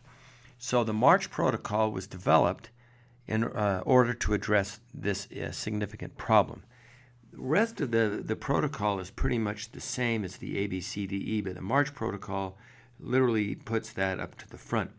So 0.60 0.84
the 0.84 0.94
March 0.94 1.32
protocol 1.32 1.92
was 1.92 2.06
developed 2.06 2.70
in 3.28 3.46
uh, 3.46 3.82
order 3.86 4.14
to 4.14 4.34
address 4.34 4.80
this 4.94 5.28
uh, 5.32 5.52
significant 5.52 6.18
problem. 6.18 6.64
The 7.32 7.42
rest 7.42 7.82
of 7.82 7.92
the, 7.92 8.22
the 8.24 8.36
protocol 8.36 9.00
is 9.00 9.10
pretty 9.10 9.40
much 9.40 9.72
the 9.72 9.82
same 9.82 10.24
as 10.24 10.38
the 10.38 10.68
ABCDE, 10.68 11.44
but 11.44 11.56
the 11.56 11.62
March 11.62 11.96
protocol 11.96 12.58
literally 13.00 13.56
puts 13.56 13.92
that 13.94 14.20
up 14.20 14.38
to 14.38 14.48
the 14.48 14.58
front. 14.58 14.92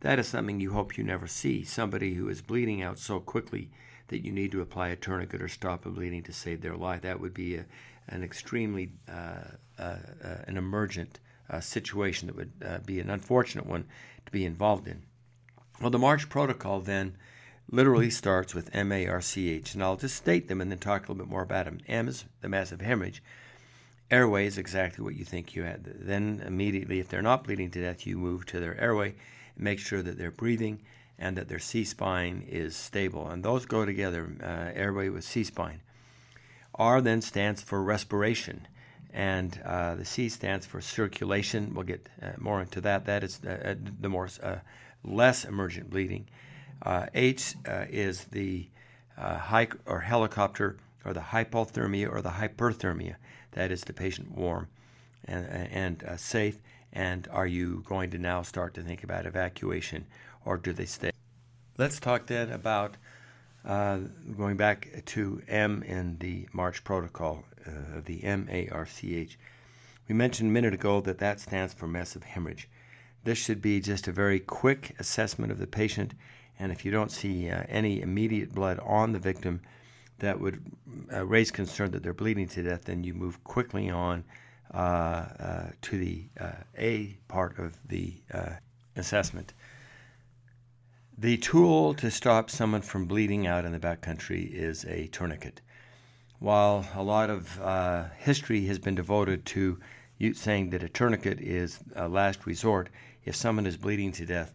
That 0.00 0.18
is 0.18 0.28
something 0.28 0.60
you 0.60 0.72
hope 0.72 0.96
you 0.96 1.04
never 1.04 1.26
see 1.26 1.64
somebody 1.64 2.14
who 2.14 2.28
is 2.28 2.40
bleeding 2.40 2.82
out 2.82 2.98
so 2.98 3.18
quickly 3.18 3.70
that 4.08 4.24
you 4.24 4.32
need 4.32 4.52
to 4.52 4.60
apply 4.60 4.88
a 4.88 4.96
tourniquet 4.96 5.42
or 5.42 5.48
stop 5.48 5.82
the 5.82 5.90
bleeding 5.90 6.22
to 6.24 6.32
save 6.32 6.60
their 6.60 6.76
life. 6.76 7.02
That 7.02 7.20
would 7.20 7.34
be 7.34 7.56
a, 7.56 7.66
an 8.08 8.22
extremely 8.22 8.92
uh, 9.08 9.56
uh, 9.78 9.96
uh, 10.24 10.36
an 10.46 10.56
emergent 10.56 11.20
uh, 11.50 11.60
situation 11.60 12.26
that 12.26 12.36
would 12.36 12.52
uh, 12.64 12.78
be 12.84 13.00
an 13.00 13.10
unfortunate 13.10 13.66
one 13.66 13.86
to 14.24 14.32
be 14.32 14.44
involved 14.44 14.86
in. 14.86 15.02
Well, 15.80 15.90
the 15.90 15.98
March 15.98 16.28
protocol 16.28 16.80
then 16.80 17.16
literally 17.70 18.10
starts 18.10 18.54
with 18.54 18.74
MARCH, 18.74 19.74
and 19.74 19.82
I'll 19.82 19.96
just 19.96 20.16
state 20.16 20.48
them 20.48 20.60
and 20.60 20.70
then 20.70 20.78
talk 20.78 21.02
a 21.02 21.12
little 21.12 21.24
bit 21.24 21.30
more 21.30 21.42
about 21.42 21.66
them. 21.66 21.80
M 21.86 22.08
is 22.08 22.24
the 22.40 22.48
massive 22.48 22.80
hemorrhage. 22.80 23.22
Airway 24.10 24.46
is 24.46 24.56
exactly 24.56 25.04
what 25.04 25.16
you 25.16 25.24
think 25.24 25.54
you 25.54 25.64
had. 25.64 25.84
Then 25.84 26.42
immediately, 26.46 26.98
if 26.98 27.08
they're 27.08 27.22
not 27.22 27.44
bleeding 27.44 27.70
to 27.72 27.82
death, 27.82 28.06
you 28.06 28.16
move 28.16 28.46
to 28.46 28.60
their 28.60 28.80
airway 28.80 29.14
make 29.58 29.78
sure 29.78 30.02
that 30.02 30.16
they're 30.16 30.30
breathing 30.30 30.80
and 31.18 31.36
that 31.36 31.48
their 31.48 31.58
C 31.58 31.84
spine 31.84 32.44
is 32.46 32.76
stable. 32.76 33.28
And 33.28 33.42
those 33.42 33.66
go 33.66 33.84
together, 33.84 34.36
uh, 34.40 34.70
airway 34.78 35.08
with 35.08 35.24
C 35.24 35.42
spine. 35.42 35.80
R 36.76 37.00
then 37.00 37.20
stands 37.20 37.60
for 37.60 37.82
respiration, 37.82 38.68
and 39.12 39.60
uh, 39.64 39.96
the 39.96 40.04
C 40.04 40.28
stands 40.28 40.64
for 40.64 40.80
circulation. 40.80 41.74
We'll 41.74 41.84
get 41.84 42.08
uh, 42.22 42.32
more 42.38 42.60
into 42.60 42.80
that. 42.82 43.04
That 43.06 43.24
is 43.24 43.40
uh, 43.44 43.74
the 44.00 44.08
more 44.08 44.28
uh, 44.40 44.58
less 45.02 45.44
emergent 45.44 45.90
bleeding. 45.90 46.28
Uh, 46.80 47.06
H 47.14 47.56
is 47.66 48.26
the 48.26 48.68
high 49.16 49.66
or 49.86 50.00
helicopter 50.00 50.76
or 51.04 51.12
the 51.12 51.20
hypothermia 51.20 52.08
or 52.12 52.22
the 52.22 52.30
hyperthermia. 52.30 53.16
That 53.52 53.72
is 53.72 53.82
the 53.82 53.92
patient 53.92 54.36
warm 54.36 54.68
and, 55.24 55.46
and 55.46 56.02
uh, 56.04 56.16
safe. 56.16 56.58
And 56.92 57.28
are 57.30 57.46
you 57.46 57.82
going 57.86 58.10
to 58.10 58.18
now 58.18 58.42
start 58.42 58.74
to 58.74 58.82
think 58.82 59.04
about 59.04 59.26
evacuation 59.26 60.06
or 60.44 60.56
do 60.56 60.72
they 60.72 60.86
stay? 60.86 61.10
Let's 61.76 62.00
talk 62.00 62.26
then 62.26 62.50
about 62.50 62.96
uh, 63.64 63.98
going 64.36 64.56
back 64.56 65.02
to 65.04 65.42
M 65.46 65.82
in 65.82 66.18
the 66.18 66.48
March 66.52 66.84
protocol 66.84 67.44
uh, 67.66 67.98
of 67.98 68.04
the 68.06 68.20
MARCH. 68.22 69.38
We 70.08 70.14
mentioned 70.14 70.48
a 70.48 70.52
minute 70.52 70.72
ago 70.72 71.00
that 71.02 71.18
that 71.18 71.40
stands 71.40 71.74
for 71.74 71.86
massive 71.86 72.24
hemorrhage. 72.24 72.68
This 73.24 73.38
should 73.38 73.60
be 73.60 73.80
just 73.80 74.08
a 74.08 74.12
very 74.12 74.40
quick 74.40 74.94
assessment 74.98 75.52
of 75.52 75.58
the 75.58 75.66
patient, 75.66 76.14
and 76.58 76.72
if 76.72 76.84
you 76.84 76.90
don't 76.90 77.12
see 77.12 77.50
uh, 77.50 77.64
any 77.68 78.00
immediate 78.00 78.54
blood 78.54 78.80
on 78.80 79.12
the 79.12 79.18
victim, 79.18 79.60
that 80.18 80.40
would 80.40 80.62
uh, 81.12 81.24
raise 81.24 81.50
concern 81.50 81.90
that 81.92 82.02
they're 82.02 82.14
bleeding 82.14 82.48
to 82.48 82.62
death, 82.62 82.84
then 82.84 83.04
you 83.04 83.14
move 83.14 83.42
quickly 83.44 83.90
on 83.90 84.24
uh, 84.74 84.76
uh, 84.76 85.70
to 85.82 85.98
the 85.98 86.24
A 86.76 87.16
part 87.28 87.58
of 87.58 87.78
the 87.88 88.14
assessment. 88.96 89.54
The 91.16 91.36
tool 91.36 91.94
to 91.94 92.10
stop 92.10 92.50
someone 92.50 92.82
from 92.82 93.06
bleeding 93.06 93.46
out 93.46 93.64
in 93.64 93.72
the 93.72 93.80
backcountry 93.80 94.52
is 94.52 94.84
a 94.84 95.08
tourniquet. 95.08 95.60
While 96.38 96.86
a 96.94 97.02
lot 97.02 97.30
of 97.30 97.60
uh, 97.60 98.04
history 98.16 98.66
has 98.66 98.78
been 98.78 98.94
devoted 98.94 99.44
to 99.46 99.80
saying 100.34 100.70
that 100.70 100.82
a 100.82 100.88
tourniquet 100.88 101.40
is 101.40 101.80
a 101.96 102.08
last 102.08 102.46
resort, 102.46 102.88
if 103.24 103.34
someone 103.34 103.66
is 103.66 103.76
bleeding 103.76 104.12
to 104.12 104.26
death, 104.26 104.54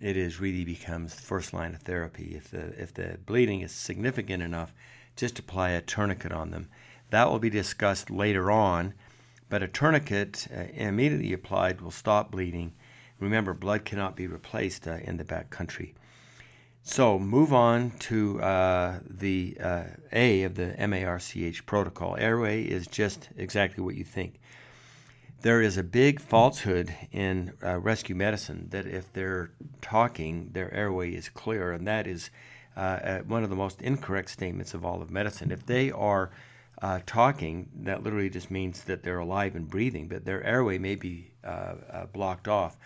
it 0.00 0.16
is 0.16 0.40
really 0.40 0.64
becomes 0.64 1.14
first 1.14 1.52
line 1.52 1.74
of 1.74 1.82
therapy. 1.82 2.34
If 2.36 2.50
the 2.50 2.80
if 2.80 2.94
the 2.94 3.18
bleeding 3.26 3.60
is 3.60 3.72
significant 3.72 4.42
enough, 4.42 4.72
just 5.18 5.38
apply 5.38 5.70
a 5.70 5.80
tourniquet 5.82 6.32
on 6.32 6.50
them. 6.52 6.68
That 7.10 7.28
will 7.30 7.40
be 7.40 7.50
discussed 7.50 8.08
later 8.08 8.50
on, 8.50 8.94
but 9.48 9.62
a 9.62 9.68
tourniquet 9.68 10.46
uh, 10.54 10.64
immediately 10.72 11.32
applied 11.32 11.80
will 11.80 11.90
stop 11.90 12.30
bleeding. 12.30 12.72
Remember, 13.18 13.52
blood 13.52 13.84
cannot 13.84 14.14
be 14.14 14.28
replaced 14.28 14.86
uh, 14.86 14.98
in 15.02 15.16
the 15.16 15.24
back 15.24 15.50
country. 15.50 15.94
So, 16.82 17.18
move 17.18 17.52
on 17.52 17.90
to 17.98 18.40
uh, 18.40 19.00
the 19.04 19.58
uh, 19.60 19.84
A 20.12 20.44
of 20.44 20.54
the 20.54 20.74
MARCH 20.78 21.66
protocol. 21.66 22.16
Airway 22.16 22.62
is 22.62 22.86
just 22.86 23.28
exactly 23.36 23.82
what 23.82 23.96
you 23.96 24.04
think. 24.04 24.40
There 25.42 25.60
is 25.60 25.76
a 25.76 25.82
big 25.82 26.20
falsehood 26.20 26.94
in 27.10 27.52
uh, 27.62 27.78
rescue 27.78 28.14
medicine 28.14 28.68
that 28.70 28.86
if 28.86 29.12
they're 29.12 29.50
talking, 29.80 30.50
their 30.52 30.72
airway 30.72 31.12
is 31.12 31.28
clear, 31.28 31.72
and 31.72 31.86
that 31.86 32.06
is 32.06 32.30
uh, 32.78 33.18
one 33.20 33.42
of 33.42 33.50
the 33.50 33.56
most 33.56 33.82
incorrect 33.82 34.30
statements 34.30 34.72
of 34.74 34.84
all 34.84 35.02
of 35.02 35.10
medicine. 35.10 35.50
If 35.50 35.66
they 35.66 35.90
are 35.90 36.30
uh, 36.80 37.00
talking, 37.06 37.68
that 37.74 38.02
literally 38.02 38.30
just 38.30 38.50
means 38.50 38.84
that 38.84 39.02
they're 39.02 39.18
alive 39.18 39.56
and 39.56 39.68
breathing, 39.68 40.06
but 40.06 40.24
their 40.24 40.42
airway 40.44 40.78
may 40.78 40.94
be 40.94 41.32
uh, 41.44 41.74
uh, 41.90 42.06
blocked 42.06 42.46
off. 42.46 42.76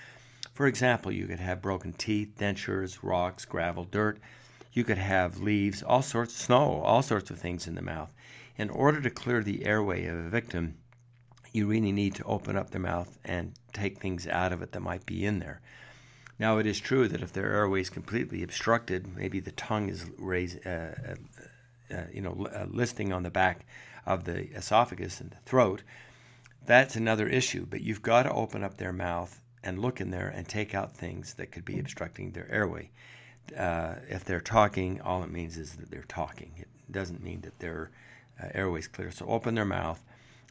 For 0.54 0.66
example, 0.66 1.12
you 1.12 1.26
could 1.26 1.40
have 1.40 1.62
broken 1.62 1.92
teeth, 1.92 2.34
dentures, 2.38 2.98
rocks, 3.02 3.44
gravel, 3.44 3.84
dirt. 3.84 4.18
You 4.72 4.84
could 4.84 4.98
have 4.98 5.40
leaves, 5.40 5.82
all 5.82 6.02
sorts, 6.02 6.34
snow, 6.34 6.80
all 6.82 7.02
sorts 7.02 7.30
of 7.30 7.38
things 7.38 7.66
in 7.66 7.74
the 7.74 7.82
mouth. 7.82 8.12
In 8.56 8.70
order 8.70 9.00
to 9.00 9.10
clear 9.10 9.42
the 9.42 9.66
airway 9.66 10.06
of 10.06 10.16
a 10.16 10.28
victim, 10.28 10.76
you 11.52 11.66
really 11.66 11.92
need 11.92 12.14
to 12.14 12.24
open 12.24 12.56
up 12.56 12.70
their 12.70 12.80
mouth 12.80 13.18
and 13.24 13.52
take 13.72 13.98
things 13.98 14.26
out 14.26 14.52
of 14.52 14.62
it 14.62 14.72
that 14.72 14.80
might 14.80 15.04
be 15.04 15.24
in 15.24 15.38
there. 15.38 15.60
Now, 16.42 16.58
it 16.58 16.66
is 16.66 16.80
true 16.80 17.06
that 17.06 17.22
if 17.22 17.32
their 17.32 17.52
airway 17.52 17.82
is 17.82 17.88
completely 17.88 18.42
obstructed, 18.42 19.16
maybe 19.16 19.38
the 19.38 19.52
tongue 19.52 19.88
is 19.88 20.06
raised, 20.18 20.66
uh, 20.66 20.70
uh, 20.70 21.14
uh, 21.88 22.02
you 22.12 22.20
know, 22.20 22.48
uh, 22.52 22.66
listing 22.68 23.12
on 23.12 23.22
the 23.22 23.30
back 23.30 23.64
of 24.06 24.24
the 24.24 24.50
esophagus 24.50 25.20
and 25.20 25.30
the 25.30 25.36
throat. 25.46 25.84
That's 26.66 26.96
another 26.96 27.28
issue, 27.28 27.64
but 27.64 27.82
you've 27.82 28.02
got 28.02 28.24
to 28.24 28.32
open 28.32 28.64
up 28.64 28.76
their 28.76 28.92
mouth 28.92 29.40
and 29.62 29.78
look 29.78 30.00
in 30.00 30.10
there 30.10 30.26
and 30.30 30.48
take 30.48 30.74
out 30.74 30.96
things 30.96 31.34
that 31.34 31.52
could 31.52 31.64
be 31.64 31.78
obstructing 31.78 32.32
their 32.32 32.50
airway. 32.50 32.90
Uh, 33.56 33.94
if 34.08 34.24
they're 34.24 34.40
talking, 34.40 35.00
all 35.00 35.22
it 35.22 35.30
means 35.30 35.56
is 35.56 35.74
that 35.74 35.92
they're 35.92 36.02
talking. 36.08 36.50
It 36.56 36.66
doesn't 36.90 37.22
mean 37.22 37.42
that 37.42 37.60
their 37.60 37.92
uh, 38.42 38.48
airway's 38.52 38.88
clear. 38.88 39.12
So 39.12 39.26
open 39.26 39.54
their 39.54 39.64
mouth 39.64 40.02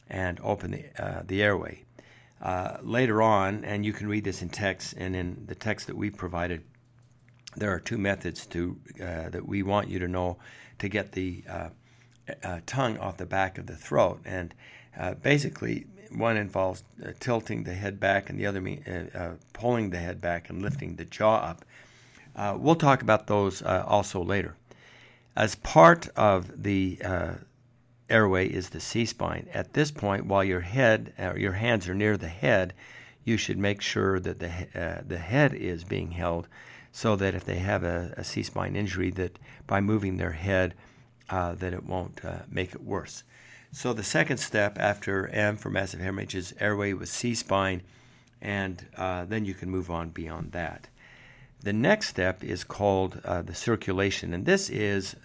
and 0.08 0.40
open 0.42 0.70
the, 0.70 1.22
the 1.26 1.42
airway. 1.42 1.84
Uh, 2.42 2.76
later 2.82 3.22
on, 3.22 3.64
and 3.64 3.86
you 3.86 3.92
can 3.92 4.08
read 4.08 4.24
this 4.24 4.42
in 4.42 4.48
text 4.48 4.94
and 4.96 5.14
in 5.14 5.44
the 5.46 5.54
text 5.54 5.86
that 5.86 5.96
we've 5.96 6.16
provided, 6.16 6.64
there 7.54 7.72
are 7.72 7.78
two 7.78 7.98
methods 7.98 8.46
to 8.46 8.80
uh, 9.00 9.28
that 9.28 9.46
we 9.46 9.62
want 9.62 9.88
you 9.88 10.00
to 10.00 10.08
know 10.08 10.38
to 10.80 10.88
get 10.88 11.12
the 11.12 11.44
uh, 11.48 11.68
uh 12.42 12.58
tongue 12.66 12.98
off 12.98 13.16
the 13.16 13.26
back 13.26 13.58
of 13.58 13.66
the 13.66 13.76
throat. 13.76 14.20
And 14.24 14.54
uh, 14.98 15.14
basically, 15.14 15.86
one 16.10 16.36
involves 16.36 16.82
tilting 17.20 17.62
the 17.62 17.74
head 17.74 18.00
back, 18.00 18.28
and 18.28 18.40
the 18.40 18.46
other 18.46 18.60
mean, 18.60 18.82
pulling 19.52 19.90
the 19.90 19.98
head 19.98 20.20
back 20.20 20.50
and 20.50 20.60
lifting 20.60 20.96
the 20.96 21.04
jaw 21.04 21.36
up. 21.36 21.64
we'll 22.58 22.74
talk 22.74 23.02
about 23.02 23.28
those 23.28 23.62
also 23.62 24.22
later. 24.22 24.56
As 25.36 25.54
part 25.54 26.08
of 26.16 26.62
the 26.62 27.00
airway 28.12 28.46
is 28.46 28.68
the 28.68 28.80
C 28.80 29.06
spine. 29.06 29.48
At 29.54 29.72
this 29.72 29.90
point, 29.90 30.26
while 30.26 30.44
your 30.44 30.60
head 30.60 31.12
or 31.18 31.32
uh, 31.32 31.36
your 31.36 31.54
hands 31.54 31.88
are 31.88 31.94
near 31.94 32.16
the 32.16 32.28
head, 32.28 32.74
you 33.24 33.36
should 33.36 33.58
make 33.58 33.80
sure 33.80 34.20
that 34.20 34.38
the 34.38 34.50
uh, 34.74 35.02
the 35.06 35.18
head 35.18 35.54
is 35.54 35.84
being 35.84 36.12
held, 36.12 36.48
so 36.92 37.16
that 37.16 37.34
if 37.34 37.44
they 37.44 37.58
have 37.58 37.82
a, 37.84 38.12
a 38.16 38.24
C 38.24 38.42
spine 38.42 38.76
injury, 38.76 39.10
that 39.12 39.38
by 39.66 39.80
moving 39.80 40.16
their 40.16 40.32
head, 40.32 40.74
uh, 41.30 41.54
that 41.54 41.72
it 41.72 41.84
won't 41.84 42.24
uh, 42.24 42.42
make 42.50 42.74
it 42.74 42.82
worse. 42.82 43.24
So 43.72 43.94
the 43.94 44.02
second 44.02 44.38
step 44.38 44.78
after 44.78 45.28
M 45.28 45.56
for 45.56 45.70
massive 45.70 46.00
hemorrhage 46.00 46.34
is 46.34 46.54
airway 46.60 46.92
with 46.92 47.08
C 47.08 47.34
spine, 47.34 47.82
and 48.40 48.86
uh, 48.96 49.24
then 49.24 49.44
you 49.44 49.54
can 49.54 49.70
move 49.70 49.90
on 49.90 50.10
beyond 50.10 50.52
that. 50.52 50.88
The 51.62 51.72
next 51.72 52.08
step 52.08 52.44
is 52.44 52.64
called 52.64 53.20
uh, 53.24 53.42
the 53.42 53.54
circulation, 53.54 54.34
and 54.34 54.44
this 54.44 54.68
is 54.68 55.16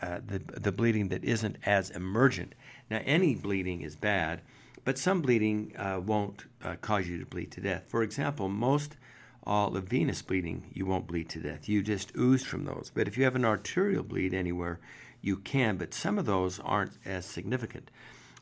uh, 0.00 0.20
the, 0.24 0.38
the 0.38 0.72
bleeding 0.72 1.08
that 1.08 1.24
isn't 1.24 1.56
as 1.64 1.90
emergent. 1.90 2.54
Now, 2.90 3.00
any 3.04 3.34
bleeding 3.34 3.80
is 3.80 3.96
bad, 3.96 4.42
but 4.84 4.98
some 4.98 5.22
bleeding 5.22 5.74
uh, 5.76 6.00
won't 6.04 6.44
uh, 6.62 6.76
cause 6.76 7.08
you 7.08 7.18
to 7.18 7.26
bleed 7.26 7.50
to 7.52 7.60
death. 7.60 7.84
For 7.88 8.02
example, 8.02 8.48
most 8.48 8.96
all 9.44 9.76
of 9.76 9.84
venous 9.84 10.20
bleeding, 10.20 10.70
you 10.74 10.84
won't 10.84 11.06
bleed 11.06 11.28
to 11.30 11.40
death. 11.40 11.68
You 11.68 11.82
just 11.82 12.12
ooze 12.16 12.44
from 12.44 12.64
those. 12.64 12.92
But 12.94 13.08
if 13.08 13.16
you 13.16 13.24
have 13.24 13.34
an 13.34 13.44
arterial 13.44 14.04
bleed 14.04 14.34
anywhere, 14.34 14.78
you 15.22 15.36
can, 15.36 15.76
but 15.78 15.94
some 15.94 16.18
of 16.18 16.26
those 16.26 16.60
aren't 16.60 16.98
as 17.04 17.24
significant. 17.24 17.90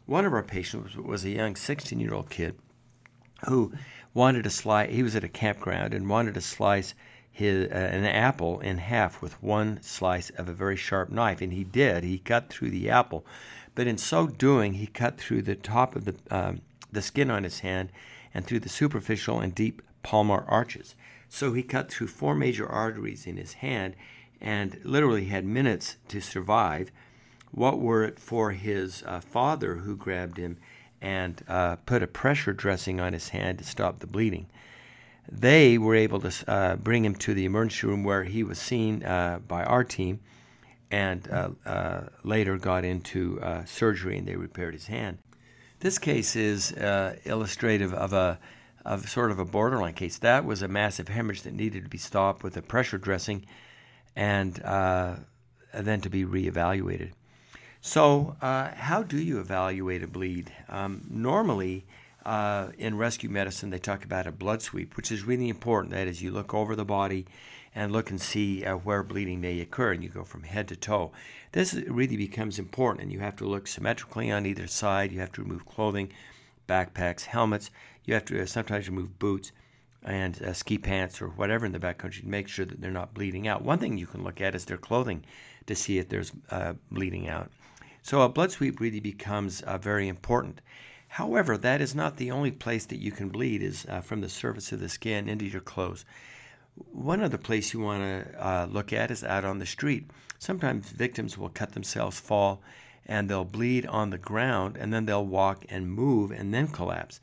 One 0.04 0.24
of 0.24 0.32
our 0.32 0.42
patients 0.42 0.96
was 0.96 1.24
a 1.24 1.30
young 1.30 1.56
16 1.56 1.98
year 1.98 2.12
old 2.12 2.28
kid 2.28 2.58
who 3.46 3.72
wanted 4.14 4.44
to 4.44 4.50
slice, 4.50 4.90
he 4.90 5.02
was 5.02 5.14
at 5.14 5.24
a 5.24 5.28
campground 5.28 5.94
and 5.94 6.08
wanted 6.08 6.34
to 6.34 6.40
slice 6.40 6.94
his, 7.36 7.70
uh, 7.70 7.74
an 7.74 8.06
apple 8.06 8.60
in 8.60 8.78
half 8.78 9.20
with 9.20 9.42
one 9.42 9.78
slice 9.82 10.30
of 10.30 10.48
a 10.48 10.54
very 10.54 10.74
sharp 10.74 11.10
knife, 11.10 11.42
and 11.42 11.52
he 11.52 11.64
did. 11.64 12.02
He 12.02 12.16
cut 12.16 12.48
through 12.48 12.70
the 12.70 12.88
apple, 12.88 13.26
but 13.74 13.86
in 13.86 13.98
so 13.98 14.26
doing, 14.26 14.72
he 14.72 14.86
cut 14.86 15.18
through 15.18 15.42
the 15.42 15.54
top 15.54 15.94
of 15.94 16.06
the 16.06 16.14
um, 16.30 16.62
the 16.90 17.02
skin 17.02 17.30
on 17.30 17.44
his 17.44 17.58
hand 17.58 17.92
and 18.32 18.46
through 18.46 18.60
the 18.60 18.70
superficial 18.70 19.38
and 19.38 19.54
deep 19.54 19.82
palmar 20.02 20.46
arches. 20.48 20.94
So 21.28 21.52
he 21.52 21.62
cut 21.62 21.90
through 21.90 22.06
four 22.06 22.34
major 22.34 22.66
arteries 22.66 23.26
in 23.26 23.36
his 23.36 23.52
hand, 23.54 23.96
and 24.40 24.80
literally 24.82 25.26
had 25.26 25.44
minutes 25.44 25.98
to 26.08 26.22
survive. 26.22 26.90
What 27.50 27.78
were 27.78 28.02
it 28.02 28.18
for 28.18 28.52
his 28.52 29.02
uh, 29.04 29.20
father, 29.20 29.76
who 29.76 29.94
grabbed 29.94 30.38
him 30.38 30.56
and 31.02 31.44
uh, 31.46 31.76
put 31.84 32.02
a 32.02 32.06
pressure 32.06 32.54
dressing 32.54 32.98
on 32.98 33.12
his 33.12 33.28
hand 33.28 33.58
to 33.58 33.64
stop 33.64 33.98
the 33.98 34.06
bleeding? 34.06 34.46
They 35.30 35.78
were 35.78 35.94
able 35.94 36.20
to 36.20 36.50
uh, 36.50 36.76
bring 36.76 37.04
him 37.04 37.14
to 37.16 37.34
the 37.34 37.44
emergency 37.44 37.86
room 37.86 38.04
where 38.04 38.24
he 38.24 38.42
was 38.42 38.58
seen 38.58 39.02
uh, 39.02 39.40
by 39.46 39.64
our 39.64 39.84
team 39.84 40.20
and 40.88 41.28
uh, 41.30 41.50
uh 41.64 42.00
later 42.22 42.56
got 42.56 42.84
into 42.84 43.40
uh, 43.40 43.64
surgery 43.64 44.16
and 44.18 44.28
they 44.28 44.36
repaired 44.36 44.74
his 44.74 44.86
hand. 44.86 45.18
This 45.80 45.98
case 45.98 46.36
is 46.36 46.72
uh, 46.72 47.16
illustrative 47.24 47.92
of 47.92 48.12
a, 48.12 48.38
of 48.84 49.08
sort 49.08 49.30
of 49.30 49.38
a 49.38 49.44
borderline 49.44 49.94
case. 49.94 50.18
That 50.18 50.44
was 50.44 50.62
a 50.62 50.68
massive 50.68 51.08
hemorrhage 51.08 51.42
that 51.42 51.54
needed 51.54 51.82
to 51.82 51.90
be 51.90 51.98
stopped 51.98 52.42
with 52.42 52.56
a 52.56 52.62
pressure 52.62 52.98
dressing 52.98 53.44
and 54.14 54.54
then 55.74 56.00
to 56.00 56.08
be 56.08 56.24
reevaluated. 56.24 57.10
So, 57.82 58.36
how 58.40 59.02
do 59.02 59.18
you 59.18 59.38
evaluate 59.38 60.02
a 60.02 60.06
bleed? 60.06 60.50
Um, 60.68 61.04
normally, 61.10 61.84
uh, 62.26 62.72
in 62.76 62.98
rescue 62.98 63.30
medicine, 63.30 63.70
they 63.70 63.78
talk 63.78 64.04
about 64.04 64.26
a 64.26 64.32
blood 64.32 64.60
sweep, 64.60 64.96
which 64.96 65.12
is 65.12 65.22
really 65.22 65.48
important. 65.48 65.94
That 65.94 66.08
is, 66.08 66.20
you 66.20 66.32
look 66.32 66.52
over 66.52 66.74
the 66.74 66.84
body 66.84 67.24
and 67.72 67.92
look 67.92 68.10
and 68.10 68.20
see 68.20 68.64
uh, 68.64 68.74
where 68.74 69.04
bleeding 69.04 69.40
may 69.40 69.60
occur, 69.60 69.92
and 69.92 70.02
you 70.02 70.08
go 70.08 70.24
from 70.24 70.42
head 70.42 70.66
to 70.68 70.76
toe. 70.76 71.12
This 71.52 71.74
really 71.74 72.16
becomes 72.16 72.58
important, 72.58 73.04
and 73.04 73.12
you 73.12 73.20
have 73.20 73.36
to 73.36 73.46
look 73.46 73.68
symmetrically 73.68 74.30
on 74.32 74.44
either 74.44 74.66
side. 74.66 75.12
You 75.12 75.20
have 75.20 75.30
to 75.32 75.42
remove 75.42 75.66
clothing, 75.66 76.12
backpacks, 76.68 77.26
helmets. 77.26 77.70
You 78.04 78.14
have 78.14 78.24
to 78.24 78.42
uh, 78.42 78.46
sometimes 78.46 78.88
remove 78.88 79.20
boots 79.20 79.52
and 80.02 80.42
uh, 80.42 80.52
ski 80.52 80.78
pants 80.78 81.22
or 81.22 81.28
whatever 81.28 81.64
in 81.64 81.72
the 81.72 81.78
backcountry 81.78 82.22
to 82.22 82.28
make 82.28 82.48
sure 82.48 82.64
that 82.64 82.80
they're 82.80 82.90
not 82.90 83.14
bleeding 83.14 83.46
out. 83.46 83.62
One 83.62 83.78
thing 83.78 83.98
you 83.98 84.06
can 84.08 84.24
look 84.24 84.40
at 84.40 84.56
is 84.56 84.64
their 84.64 84.76
clothing 84.76 85.24
to 85.66 85.76
see 85.76 85.98
if 85.98 86.08
there's 86.08 86.32
uh, 86.50 86.74
bleeding 86.90 87.28
out. 87.28 87.52
So 88.02 88.22
a 88.22 88.28
blood 88.28 88.50
sweep 88.50 88.80
really 88.80 89.00
becomes 89.00 89.62
uh, 89.62 89.78
very 89.78 90.08
important. 90.08 90.60
However, 91.08 91.56
that 91.56 91.80
is 91.80 91.94
not 91.94 92.16
the 92.16 92.30
only 92.30 92.50
place 92.50 92.86
that 92.86 93.00
you 93.00 93.10
can 93.10 93.28
bleed 93.28 93.62
is 93.62 93.86
uh, 93.88 94.00
from 94.00 94.20
the 94.20 94.28
surface 94.28 94.72
of 94.72 94.80
the 94.80 94.88
skin 94.88 95.28
into 95.28 95.46
your 95.46 95.60
clothes. 95.60 96.04
One 96.92 97.22
other 97.22 97.38
place 97.38 97.72
you 97.72 97.80
want 97.80 98.02
to 98.02 98.46
uh, 98.46 98.66
look 98.70 98.92
at 98.92 99.10
is 99.10 99.24
out 99.24 99.44
on 99.44 99.58
the 99.58 99.66
street. 99.66 100.10
Sometimes 100.38 100.90
victims 100.90 101.38
will 101.38 101.48
cut 101.48 101.72
themselves, 101.72 102.20
fall, 102.20 102.60
and 103.06 103.30
they'll 103.30 103.44
bleed 103.44 103.86
on 103.86 104.10
the 104.10 104.18
ground, 104.18 104.76
and 104.76 104.92
then 104.92 105.06
they'll 105.06 105.24
walk 105.24 105.64
and 105.68 105.90
move 105.90 106.30
and 106.30 106.52
then 106.52 106.68
collapse. 106.68 107.20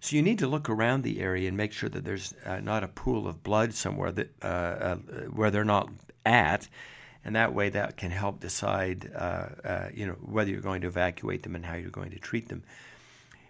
So 0.00 0.16
you 0.16 0.22
need 0.22 0.38
to 0.38 0.46
look 0.46 0.70
around 0.70 1.02
the 1.02 1.20
area 1.20 1.48
and 1.48 1.56
make 1.56 1.72
sure 1.72 1.88
that 1.88 2.04
there's 2.04 2.32
uh, 2.44 2.60
not 2.60 2.84
a 2.84 2.88
pool 2.88 3.26
of 3.26 3.42
blood 3.42 3.74
somewhere 3.74 4.12
that 4.12 4.30
uh, 4.42 4.46
uh, 4.46 4.96
where 5.32 5.50
they're 5.50 5.64
not 5.64 5.90
at, 6.24 6.68
and 7.24 7.34
that 7.34 7.52
way 7.52 7.70
that 7.70 7.96
can 7.96 8.12
help 8.12 8.40
decide, 8.40 9.10
uh, 9.14 9.48
uh, 9.64 9.88
you 9.92 10.06
know, 10.06 10.14
whether 10.14 10.50
you're 10.50 10.60
going 10.60 10.82
to 10.82 10.86
evacuate 10.86 11.42
them 11.42 11.56
and 11.56 11.66
how 11.66 11.74
you're 11.74 11.90
going 11.90 12.12
to 12.12 12.18
treat 12.18 12.48
them. 12.48 12.62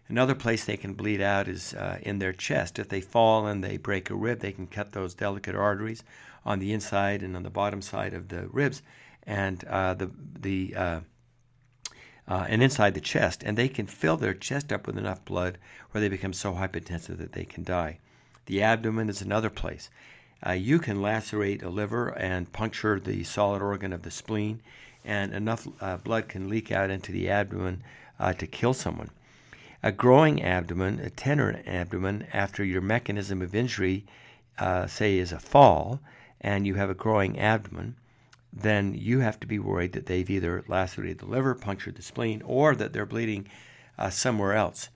Another 0.09 0.35
place 0.35 0.65
they 0.65 0.77
can 0.77 0.95
bleed 0.95 1.21
out 1.21 1.49
is 1.49 1.75
uh, 1.75 1.99
in 2.03 2.19
their 2.19 2.33
chest. 2.33 2.79
If 2.79 2.89
they 2.89 3.01
fall 3.01 3.47
and 3.47 3.63
they 3.63 3.77
break 3.77 4.09
a 4.09 4.15
rib, 4.15 4.41
they 4.41 4.53
can 4.53 4.67
cut 4.67 4.93
those 4.93 5.15
delicate 5.15 5.57
arteries 5.57 6.05
on 6.45 6.61
the 6.61 6.73
inside 6.73 7.23
and 7.23 7.35
on 7.35 7.43
the 7.43 7.51
bottom 7.51 7.83
side 7.83 8.15
of 8.15 8.29
the 8.29 8.47
ribs, 8.49 8.83
and 9.25 9.59
the 9.59 10.11
the 10.39 10.75
uh, 12.29 12.47
and 12.49 12.63
inside 12.63 12.95
the 12.95 13.01
chest, 13.01 13.43
and 13.45 13.57
they 13.57 13.69
can 13.69 13.87
fill 13.87 14.17
their 14.17 14.35
chest 14.35 14.73
up 14.73 14.87
with 14.87 14.99
enough 14.99 15.25
blood 15.25 15.59
where 15.91 16.01
they 16.01 16.09
become 16.09 16.33
so 16.33 16.55
hypertensive 16.55 17.19
that 17.19 17.33
they 17.33 17.45
can 17.45 17.63
die. 17.65 17.99
The 18.47 18.63
abdomen 18.63 19.09
is 19.09 19.23
another 19.23 19.51
place. 19.51 19.91
Uh, 20.47 20.53
you 20.53 20.79
can 20.79 21.01
lacerate 21.01 21.63
a 21.63 21.69
liver 21.69 22.09
and 22.09 22.53
puncture 22.53 23.01
the 23.01 23.25
solid 23.25 23.63
organ 23.63 23.93
of 23.93 24.03
the 24.03 24.11
spleen, 24.11 24.61
and 25.05 25.33
enough 25.33 25.67
uh, 25.81 25.97
blood 25.99 26.29
can 26.29 26.49
leak 26.49 26.71
out 26.71 26.91
into 26.91 27.13
the 27.13 27.29
abdomen 27.29 27.83
uh, 28.19 28.33
to 28.35 28.47
kill 28.47 28.75
someone. 28.75 29.11
A 29.83 29.93
growing 29.93 30.43
abdomen, 30.43 31.01
a 31.01 31.11
tender 31.11 31.63
abdomen, 31.67 32.27
after 32.33 32.65
your 32.65 32.81
mechanism 32.81 33.43
of 33.43 33.55
injury, 33.55 34.07
uh, 34.59 34.87
say, 34.87 35.19
is 35.19 35.33
a 35.33 35.39
fall, 35.39 36.01
and 36.41 36.67
you 36.67 36.75
have 36.75 36.91
a 36.91 36.95
growing 36.95 37.39
abdomen, 37.39 37.97
then 38.53 38.95
you 38.95 39.21
have 39.21 39.39
to 39.41 39.47
be 39.47 39.59
worried 39.59 39.93
that 39.93 40.07
they've 40.07 40.31
either 40.31 40.65
lacerated 40.67 41.19
the 41.19 41.27
liver, 41.27 41.55
punctured 41.55 41.97
the 41.97 42.03
spleen, 42.03 42.43
or 42.43 42.75
that 42.75 42.93
they're 42.93 43.07
bleeding 43.07 43.47
uh, 43.99 44.09
somewhere 44.09 44.55
else. 44.55 44.89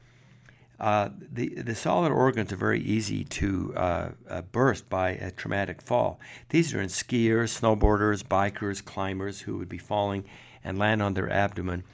Uh, 0.80 1.10
the, 1.30 1.50
the 1.50 1.74
solid 1.74 2.10
organs 2.10 2.50
are 2.52 2.56
very 2.56 2.80
easy 2.80 3.22
to 3.22 3.74
uh, 3.76 4.08
uh, 4.30 4.40
burst 4.40 4.88
by 4.88 5.10
a 5.10 5.30
traumatic 5.30 5.82
fall. 5.82 6.18
These 6.48 6.72
are 6.72 6.80
in 6.80 6.88
skiers, 6.88 7.60
snowboarders, 7.60 8.24
bikers, 8.24 8.82
climbers 8.82 9.42
who 9.42 9.58
would 9.58 9.68
be 9.68 9.76
falling 9.76 10.24
and 10.64 10.78
land 10.78 11.02
on 11.02 11.12
their 11.12 11.30
abdomen 11.30 11.84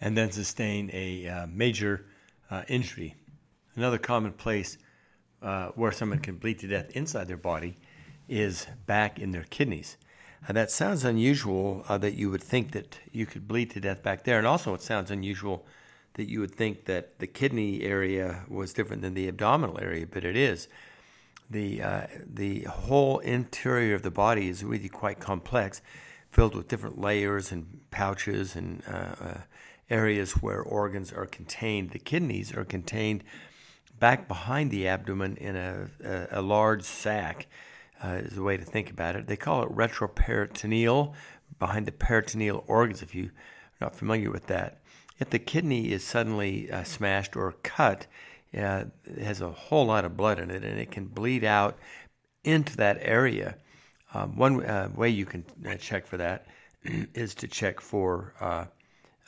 and 0.00 0.16
then 0.16 0.30
sustain 0.30 0.90
a 0.94 1.28
uh, 1.28 1.46
major 1.46 2.06
uh, 2.50 2.62
injury. 2.68 3.14
Another 3.74 3.98
common 3.98 4.32
place 4.32 4.78
where 5.74 5.92
someone 5.92 6.18
can 6.18 6.36
bleed 6.36 6.58
to 6.58 6.66
death 6.66 6.90
inside 6.90 7.28
their 7.28 7.36
body 7.36 7.76
is 8.28 8.66
back 8.86 9.18
in 9.18 9.30
their 9.32 9.44
kidneys. 9.44 9.96
Uh, 10.48 10.52
that 10.52 10.70
sounds 10.70 11.04
unusual 11.04 11.84
uh, 11.88 11.98
that 11.98 12.14
you 12.14 12.30
would 12.30 12.42
think 12.42 12.72
that 12.72 13.00
you 13.12 13.26
could 13.26 13.48
bleed 13.48 13.70
to 13.70 13.80
death 13.80 14.02
back 14.02 14.24
there. 14.24 14.38
And 14.38 14.46
also, 14.46 14.74
it 14.74 14.82
sounds 14.82 15.10
unusual 15.10 15.66
that 16.14 16.28
you 16.28 16.40
would 16.40 16.54
think 16.54 16.84
that 16.86 17.18
the 17.18 17.26
kidney 17.26 17.82
area 17.82 18.44
was 18.48 18.72
different 18.72 19.02
than 19.02 19.14
the 19.14 19.28
abdominal 19.28 19.78
area, 19.80 20.06
but 20.06 20.24
it 20.24 20.36
is. 20.36 20.68
The, 21.50 21.82
uh, 21.82 22.06
the 22.26 22.62
whole 22.62 23.18
interior 23.20 23.94
of 23.94 24.02
the 24.02 24.10
body 24.10 24.48
is 24.48 24.64
really 24.64 24.88
quite 24.88 25.20
complex, 25.20 25.82
filled 26.30 26.54
with 26.54 26.68
different 26.68 27.00
layers 27.00 27.52
and 27.52 27.80
pouches 27.90 28.56
and 28.56 28.82
uh, 28.88 29.14
uh, 29.20 29.38
areas 29.88 30.32
where 30.32 30.62
organs 30.62 31.12
are 31.12 31.26
contained. 31.26 31.90
The 31.90 31.98
kidneys 31.98 32.54
are 32.54 32.64
contained 32.64 33.22
back 33.98 34.28
behind 34.28 34.70
the 34.70 34.86
abdomen 34.86 35.36
in 35.36 35.56
a, 35.56 35.88
a, 36.04 36.40
a 36.40 36.42
large 36.42 36.82
sac 36.82 37.46
uh, 38.04 38.08
is 38.08 38.34
the 38.34 38.42
way 38.42 38.56
to 38.56 38.64
think 38.64 38.90
about 38.90 39.16
it. 39.16 39.26
They 39.26 39.36
call 39.36 39.62
it 39.62 39.70
retroperitoneal, 39.70 41.14
behind 41.58 41.86
the 41.86 41.92
peritoneal 41.92 42.64
organs, 42.66 43.02
if 43.02 43.14
you're 43.14 43.32
not 43.80 43.96
familiar 43.96 44.30
with 44.30 44.46
that. 44.48 44.80
If 45.18 45.30
the 45.30 45.38
kidney 45.38 45.92
is 45.92 46.04
suddenly 46.04 46.70
uh, 46.70 46.84
smashed 46.84 47.36
or 47.36 47.52
cut, 47.62 48.06
uh, 48.54 48.84
it 49.04 49.22
has 49.22 49.40
a 49.40 49.50
whole 49.50 49.86
lot 49.86 50.04
of 50.04 50.16
blood 50.16 50.38
in 50.38 50.50
it, 50.50 50.62
and 50.62 50.78
it 50.78 50.90
can 50.90 51.06
bleed 51.06 51.44
out 51.44 51.78
into 52.44 52.76
that 52.76 52.98
area. 53.00 53.56
Um, 54.12 54.36
one 54.36 54.64
uh, 54.64 54.90
way 54.94 55.08
you 55.08 55.24
can 55.24 55.44
uh, 55.66 55.76
check 55.76 56.06
for 56.06 56.18
that 56.18 56.46
is 56.84 57.34
to 57.36 57.48
check 57.48 57.80
for 57.80 58.34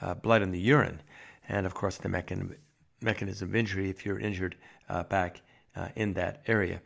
uh, 0.00 0.14
blood 0.14 0.42
in 0.42 0.50
the 0.50 0.60
urine, 0.60 1.00
and 1.48 1.66
of 1.66 1.74
course 1.74 1.96
the 1.96 2.08
mechan- 2.08 2.56
mechanism 3.00 3.48
of 3.48 3.56
injury 3.56 3.90
if 3.90 4.04
you're 4.04 4.18
injured 4.18 4.56
back 5.08 5.42
in 5.94 6.14
that 6.14 6.42
area. 6.46 6.80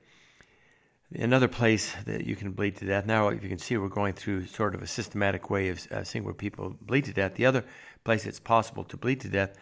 Another 1.14 1.48
place 1.48 1.94
that 2.06 2.24
you 2.24 2.36
can 2.36 2.52
bleed 2.52 2.76
to 2.76 2.86
death. 2.86 3.04
Now, 3.04 3.28
if 3.28 3.42
you 3.42 3.48
can 3.48 3.58
see, 3.58 3.76
we're 3.76 3.88
going 3.88 4.14
through 4.14 4.46
sort 4.46 4.74
of 4.74 4.82
a 4.82 4.86
systematic 4.86 5.50
way 5.50 5.68
of 5.68 5.86
uh, 5.92 6.04
seeing 6.04 6.24
where 6.24 6.32
people 6.32 6.74
bleed 6.80 7.04
to 7.04 7.12
death. 7.12 7.34
The 7.34 7.44
other 7.44 7.64
place 8.02 8.24
it's 8.24 8.40
possible 8.40 8.84
to 8.84 8.96
bleed 8.96 9.20
to 9.20 9.28
death 9.28 9.54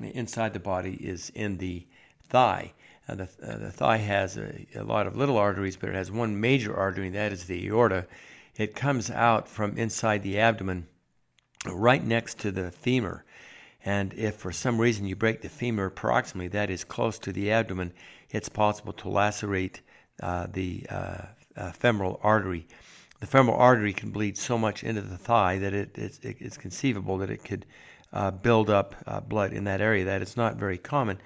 inside 0.00 0.52
the 0.52 0.60
body 0.60 0.94
is 0.94 1.30
in 1.34 1.56
the 1.56 1.86
thigh. 2.28 2.74
Uh, 3.08 3.14
the, 3.14 3.28
uh, 3.42 3.56
the 3.58 3.70
thigh 3.70 3.96
has 3.96 4.36
a, 4.36 4.66
a, 4.74 4.84
lot 4.84 5.06
of 5.06 5.16
little 5.16 5.38
arteries, 5.38 5.76
but 5.76 5.88
it 5.88 5.94
has 5.94 6.10
one 6.10 6.38
major 6.38 6.76
artery, 6.76 7.06
and 7.06 7.16
that 7.16 7.32
is 7.32 7.44
the 7.44 7.66
aorta. 7.68 8.06
It 8.56 8.74
comes 8.74 9.10
out 9.10 9.48
from 9.48 9.78
inside 9.78 10.22
the 10.22 10.38
abdomen, 10.38 10.86
right 11.66 12.04
next 12.04 12.38
to 12.40 12.50
the 12.50 12.70
femur. 12.70 13.24
And 13.84 14.12
if 14.14 14.36
for 14.36 14.52
some 14.52 14.80
reason 14.80 15.06
you 15.06 15.16
break 15.16 15.40
the 15.40 15.48
femur 15.48 15.90
proximally, 15.90 16.50
that 16.50 16.70
is 16.70 16.84
close 16.84 17.18
to 17.20 17.32
the 17.32 17.50
abdomen, 17.50 17.92
it's 18.30 18.48
possible 18.48 18.92
to 18.94 19.08
lacerate 19.08 19.80
uh, 20.22 20.46
the 20.52 20.86
uh, 20.90 21.22
uh, 21.56 21.72
femoral 21.72 22.20
artery. 22.22 22.66
The 23.20 23.26
femoral 23.26 23.58
artery 23.58 23.92
can 23.92 24.10
bleed 24.10 24.36
so 24.36 24.58
much 24.58 24.84
into 24.84 25.02
the 25.02 25.18
thigh 25.18 25.58
that 25.58 25.74
it, 25.74 25.96
it's, 25.96 26.56
conceivable 26.56 27.18
that 27.18 27.30
it 27.30 27.44
could 27.44 27.66
uh, 28.12 28.30
build 28.30 28.70
up 28.70 28.94
blood 29.28 29.52
in 29.52 29.64
that 29.64 29.80
area. 29.80 30.04
That 30.04 30.22
is 30.22 30.36
not 30.36 30.56
very 30.56 30.78
common, 30.78 31.20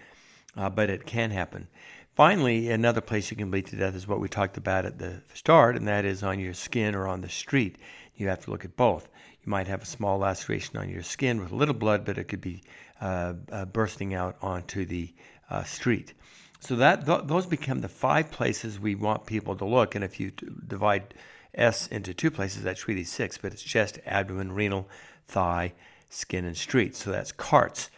but 0.56 0.90
it 0.90 1.06
can 1.06 1.30
happen. 1.30 1.68
Finally, 2.16 2.70
another 2.70 3.00
place 3.00 3.30
you 3.30 3.36
can 3.36 3.50
bleed 3.50 3.66
to 3.66 3.76
death 3.76 3.94
is 3.94 4.06
what 4.06 4.20
we 4.20 4.28
talked 4.28 4.56
about 4.56 4.84
at 4.84 4.98
the 4.98 5.22
start, 5.34 5.76
and 5.76 5.86
that 5.86 6.04
is 6.04 6.22
on 6.22 6.38
your 6.38 6.54
skin 6.54 6.94
or 6.94 7.08
on 7.08 7.20
the 7.20 7.28
street. 7.28 7.76
You 8.16 8.28
have 8.28 8.44
to 8.44 8.50
look 8.50 8.64
at 8.64 8.76
both. 8.76 9.08
You 9.44 9.50
might 9.50 9.66
have 9.66 9.82
a 9.82 9.86
small 9.86 10.18
laceration 10.18 10.78
on 10.78 10.88
your 10.88 11.02
skin 11.02 11.40
with 11.40 11.52
a 11.52 11.56
little 11.56 11.74
blood, 11.74 12.04
but 12.04 12.16
it 12.16 12.24
could 12.24 12.40
be 12.40 12.62
uh, 13.00 13.34
uh, 13.52 13.64
bursting 13.66 14.14
out 14.14 14.36
onto 14.40 14.86
the 14.86 15.12
uh, 15.50 15.64
street. 15.64 16.14
So 16.60 16.76
that 16.76 17.04
th- 17.04 17.22
those 17.24 17.44
become 17.44 17.82
the 17.82 17.88
five 17.88 18.30
places 18.30 18.80
we 18.80 18.94
want 18.94 19.26
people 19.26 19.54
to 19.56 19.64
look. 19.66 19.94
And 19.94 20.02
if 20.02 20.18
you 20.18 20.30
t- 20.30 20.46
divide 20.66 21.12
S 21.54 21.86
into 21.88 22.14
two 22.14 22.30
places, 22.30 22.62
that's 22.62 22.88
really 22.88 23.04
six. 23.04 23.36
But 23.36 23.52
it's 23.52 23.62
chest, 23.62 23.98
abdomen, 24.06 24.52
renal, 24.52 24.88
thigh, 25.26 25.74
skin, 26.08 26.46
and 26.46 26.56
street. 26.56 26.96
So 26.96 27.10
that's 27.10 27.32
CARTS. 27.32 27.90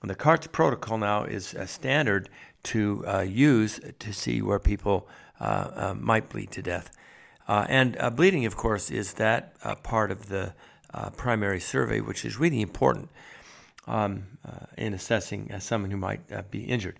And 0.00 0.10
the 0.10 0.14
CARTS 0.14 0.46
protocol 0.46 0.96
now 0.96 1.24
is 1.24 1.52
a 1.52 1.66
standard 1.66 2.30
to 2.64 3.04
uh, 3.06 3.20
use 3.20 3.80
to 3.98 4.12
see 4.12 4.40
where 4.40 4.58
people 4.58 5.06
uh, 5.38 5.70
uh, 5.74 5.94
might 5.98 6.30
bleed 6.30 6.50
to 6.52 6.62
death. 6.62 6.90
Uh, 7.46 7.66
and 7.68 7.96
uh, 8.00 8.08
bleeding, 8.08 8.46
of 8.46 8.56
course, 8.56 8.90
is 8.90 9.14
that 9.14 9.54
part 9.82 10.10
of 10.10 10.28
the 10.28 10.54
primary 11.16 11.60
survey, 11.60 12.00
which 12.00 12.24
is 12.24 12.38
really 12.38 12.60
important 12.60 13.08
um, 13.86 14.24
in 14.76 14.94
assessing 14.94 15.52
someone 15.60 15.90
who 15.90 15.96
might 15.96 16.50
be 16.50 16.64
injured 16.64 16.98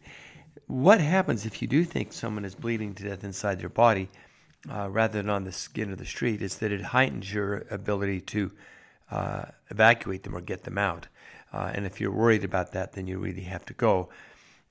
what 0.66 1.00
happens 1.00 1.44
if 1.44 1.60
you 1.60 1.68
do 1.68 1.84
think 1.84 2.12
someone 2.12 2.44
is 2.44 2.54
bleeding 2.54 2.94
to 2.94 3.04
death 3.04 3.24
inside 3.24 3.60
their 3.60 3.68
body 3.68 4.08
uh, 4.70 4.88
rather 4.90 5.20
than 5.20 5.28
on 5.28 5.44
the 5.44 5.52
skin 5.52 5.92
of 5.92 5.98
the 5.98 6.06
street 6.06 6.40
is 6.40 6.58
that 6.58 6.72
it 6.72 6.80
heightens 6.80 7.32
your 7.32 7.66
ability 7.70 8.20
to 8.20 8.50
uh, 9.10 9.44
evacuate 9.70 10.22
them 10.22 10.34
or 10.34 10.40
get 10.40 10.64
them 10.64 10.78
out. 10.78 11.08
Uh, 11.52 11.70
and 11.74 11.86
if 11.86 12.00
you're 12.00 12.10
worried 12.10 12.44
about 12.44 12.72
that, 12.72 12.94
then 12.94 13.06
you 13.06 13.18
really 13.18 13.42
have 13.42 13.64
to 13.66 13.74
go. 13.74 14.08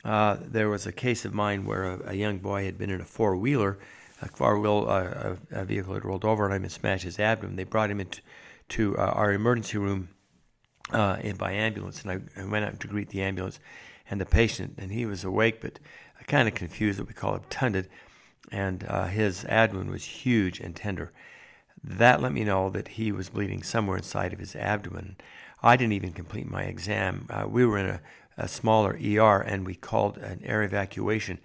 Uh, 0.04 0.38
there 0.42 0.70
was 0.70 0.86
a 0.86 0.92
case 0.92 1.24
of 1.26 1.34
mine 1.34 1.64
where 1.64 1.84
a, 1.84 2.10
a 2.10 2.14
young 2.14 2.40
boy 2.40 2.66
had 2.66 2.78
been 2.78 2.90
in 2.90 3.00
a 3.00 3.06
four 3.06 3.36
wheeler, 3.38 3.78
a 4.22 4.28
four 4.28 4.60
wheel 4.60 4.86
uh, 4.90 5.36
a 5.52 5.64
vehicle 5.64 5.94
had 5.94 6.04
rolled 6.04 6.26
over 6.26 6.46
and 6.46 6.56
him 6.56 6.64
and 6.64 6.72
smashed 6.72 7.04
his 7.04 7.20
abdomen. 7.20 7.56
They 7.56 7.64
brought 7.64 7.92
him 7.92 8.00
into 8.00 8.22
to, 8.70 8.98
uh, 8.98 9.02
our 9.02 9.32
emergency 9.32 9.78
room 9.78 10.10
uh, 10.92 11.18
in 11.22 11.36
by 11.36 11.54
ambulance, 11.54 12.04
and 12.04 12.12
I, 12.12 12.42
I, 12.42 12.46
went 12.46 12.66
out 12.66 12.80
to 12.80 12.88
greet 12.88 13.10
the 13.10 13.22
ambulance 13.22 13.60
and 14.10 14.20
the 14.20 14.26
patient, 14.26 14.76
and 14.78 14.92
he 14.92 15.06
was 15.06 15.24
awake 15.24 15.62
but 15.62 15.80
kind 16.28 16.48
of 16.48 16.54
confused. 16.54 17.00
What 17.00 17.08
we 17.08 17.14
call 17.14 17.36
obtunded, 17.36 17.90
and 18.52 18.86
uh, 18.88 19.08
his 19.08 19.46
abdomen 19.46 19.90
was 19.90 20.04
huge 20.04 20.60
and 20.60 20.76
tender. 20.76 21.12
That 21.84 22.22
let 22.22 22.32
me 22.32 22.44
know 22.44 22.70
that 22.70 22.90
he 22.90 23.12
was 23.12 23.30
bleeding 23.30 23.64
somewhere 23.64 23.98
inside 23.98 24.34
of 24.34 24.40
his 24.40 24.56
abdomen. 24.56 25.18
I 25.62 25.76
didn't 25.76 25.94
even 25.94 26.14
complete 26.14 26.50
my 26.50 26.64
exam. 26.64 27.28
Uh, 27.30 27.46
we 27.48 27.66
were 27.66 27.78
in 27.78 27.86
a, 27.88 28.02
a, 28.38 28.48
smaller 28.48 28.92
ER 28.92 29.42
and 29.42 29.66
we 29.66 29.76
called 29.76 30.18
an 30.18 30.42
air 30.44 30.64
evacuation. 30.64 31.40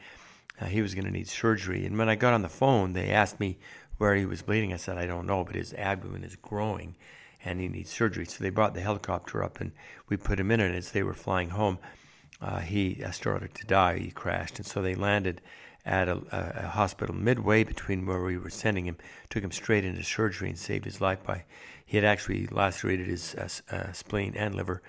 Uh, 0.61 0.67
he 0.67 0.83
was 0.83 0.95
going 0.95 1.05
to 1.05 1.11
need 1.11 1.29
surgery. 1.29 1.85
And 1.87 1.99
when 1.99 2.09
I 2.09 2.15
got 2.15 2.35
on 2.35 2.43
the 2.43 2.49
phone, 2.49 2.93
they 2.93 3.11
asked 3.11 3.39
me 3.41 3.59
where 3.99 4.15
he 4.15 4.27
was 4.27 4.43
bleeding. 4.43 4.73
I 4.73 4.77
said, 4.77 4.99
I 4.99 5.07
don't 5.07 5.27
know, 5.27 5.45
but 5.45 5.55
his 5.55 5.75
abdomen 5.75 6.25
is 6.25 6.37
growing 6.37 6.97
and 7.45 7.61
he 7.61 7.69
needs 7.69 7.91
surgery. 7.91 8.25
So 8.25 8.43
they 8.43 8.51
brought 8.51 8.75
the 8.75 8.81
helicopter 8.81 9.45
up 9.45 9.61
and 9.61 9.73
we 10.09 10.17
put 10.17 10.41
him 10.41 10.51
in 10.51 10.61
it. 10.61 10.75
As 10.75 10.93
they 10.93 11.03
were 11.03 11.15
flying 11.15 11.51
home, 11.51 11.79
uh, 12.41 12.61
he 12.61 13.03
uh, 13.05 13.11
started 13.11 13.55
to 13.55 13.67
die. 13.67 13.99
He 13.99 14.11
crashed. 14.11 14.59
And 14.59 14.67
so 14.67 14.81
they 14.81 14.95
landed 14.95 15.41
at 15.85 16.09
a, 16.09 16.21
a, 16.31 16.69
hospital 16.69 17.15
midway 17.15 17.65
between 17.65 18.05
where 18.05 18.23
we 18.23 18.37
were 18.37 18.51
sending 18.51 18.85
him, 18.85 18.97
took 19.31 19.43
him 19.43 19.51
straight 19.51 19.85
into 19.85 20.03
surgery 20.03 20.51
and 20.51 20.59
saved 20.59 20.85
his 20.85 21.01
life 21.01 21.23
by 21.25 21.45
he 21.89 21.97
had 21.97 22.05
actually 22.05 22.47
lacerated 22.49 23.07
his 23.07 23.35
uh, 23.35 23.49
uh, 23.75 23.93
spleen 23.93 24.35
and 24.37 24.55
liver 24.55 24.83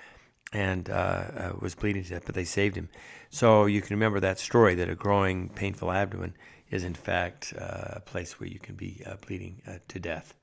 and 0.52 0.90
uh, 0.90 0.94
uh, 0.94 1.54
was 1.62 1.74
bleeding 1.74 2.04
to 2.04 2.10
death, 2.10 2.24
but 2.26 2.36
they 2.36 2.44
saved 2.44 2.76
him. 2.76 2.90
So 3.30 3.68
you 3.68 3.82
can 3.82 3.96
remember 3.96 4.20
that 4.20 4.38
story 4.38 4.76
that 4.76 4.90
a 4.90 4.96
growing, 4.96 5.48
painful 5.48 5.94
abdomen 5.94 6.34
is 6.70 6.84
in 6.84 6.94
fact 6.94 7.54
uh, 7.58 7.94
a 7.94 8.00
place 8.00 8.40
where 8.40 8.50
you 8.50 8.60
can 8.60 8.76
be 8.76 9.04
bleeding 9.26 9.62
to 9.88 10.00
death. 10.00 10.34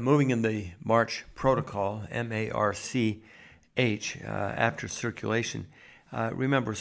moving 0.00 0.30
in 0.30 0.42
the 0.42 0.72
March 0.82 1.24
protocol, 1.34 2.02
M 2.10 2.32
A 2.32 2.50
R 2.50 2.74
C 2.74 3.22
H, 3.76 4.18
after 4.24 4.88
circulation, 4.88 5.66
remember 6.12 6.74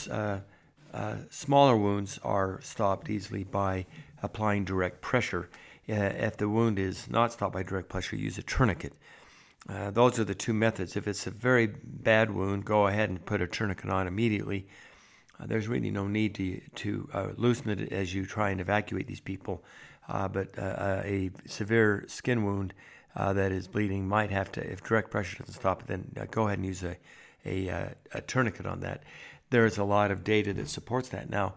uh, 0.95 1.15
smaller 1.29 1.75
wounds 1.75 2.19
are 2.23 2.61
stopped 2.61 3.09
easily 3.09 3.43
by 3.43 3.85
applying 4.23 4.63
direct 4.63 5.01
pressure. 5.01 5.49
Uh, 5.89 5.93
if 5.93 6.37
the 6.37 6.47
wound 6.47 6.79
is 6.79 7.09
not 7.09 7.33
stopped 7.33 7.53
by 7.53 7.63
direct 7.63 7.89
pressure, 7.89 8.15
use 8.15 8.37
a 8.37 8.43
tourniquet. 8.43 8.93
Uh, 9.67 9.91
those 9.91 10.17
are 10.19 10.23
the 10.23 10.33
two 10.35 10.53
methods. 10.53 10.95
If 10.95 11.07
it's 11.07 11.27
a 11.27 11.31
very 11.31 11.67
bad 11.67 12.31
wound, 12.31 12.65
go 12.65 12.87
ahead 12.87 13.09
and 13.09 13.25
put 13.25 13.41
a 13.41 13.47
tourniquet 13.47 13.89
on 13.89 14.07
immediately. 14.07 14.67
Uh, 15.39 15.45
there's 15.45 15.67
really 15.67 15.91
no 15.91 16.07
need 16.07 16.33
to, 16.35 16.61
to 16.75 17.09
uh, 17.13 17.27
loosen 17.37 17.69
it 17.69 17.91
as 17.91 18.13
you 18.13 18.25
try 18.25 18.49
and 18.49 18.61
evacuate 18.61 19.07
these 19.07 19.19
people. 19.19 19.63
but 20.07 20.57
a 20.57 21.31
severe 21.45 22.05
skin 22.07 22.45
wound 22.45 22.73
that 23.15 23.51
is 23.51 23.67
bleeding 23.67 24.07
might 24.07 24.31
have 24.31 24.51
to, 24.51 24.61
if 24.61 24.83
direct 24.83 25.11
pressure 25.11 25.37
doesn't 25.39 25.53
stop 25.53 25.81
it, 25.81 25.87
then 25.87 26.27
go 26.31 26.47
ahead 26.47 26.59
and 26.59 26.65
use 26.65 26.83
a, 26.83 26.97
a, 27.45 27.93
a 28.13 28.21
tourniquet 28.21 28.65
on 28.65 28.79
that 28.81 29.03
there's 29.49 29.77
a 29.77 29.83
lot 29.83 30.11
of 30.11 30.23
data 30.23 30.53
that 30.53 30.69
supports 30.69 31.09
that. 31.09 31.29
Now, 31.29 31.53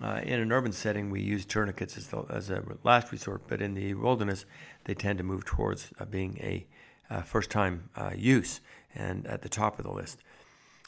uh, 0.00 0.20
in 0.22 0.40
an 0.40 0.50
urban 0.52 0.72
setting, 0.72 1.10
we 1.10 1.20
use 1.20 1.44
tourniquets 1.44 1.96
as, 1.96 2.08
the, 2.08 2.24
as, 2.30 2.50
a 2.50 2.62
last 2.82 3.12
resort, 3.12 3.42
but 3.46 3.60
in 3.60 3.74
the 3.74 3.94
wilderness, 3.94 4.44
they 4.84 4.94
tend 4.94 5.18
to 5.18 5.24
move 5.24 5.44
towards 5.44 5.92
uh, 5.98 6.04
being 6.04 6.38
a 6.38 6.66
uh, 7.10 7.22
first 7.22 7.50
time 7.50 7.90
uh, 7.96 8.10
use 8.16 8.60
and 8.94 9.26
at 9.26 9.42
the 9.42 9.48
top 9.48 9.78
of 9.78 9.84
the 9.84 9.92
list. 9.92 10.18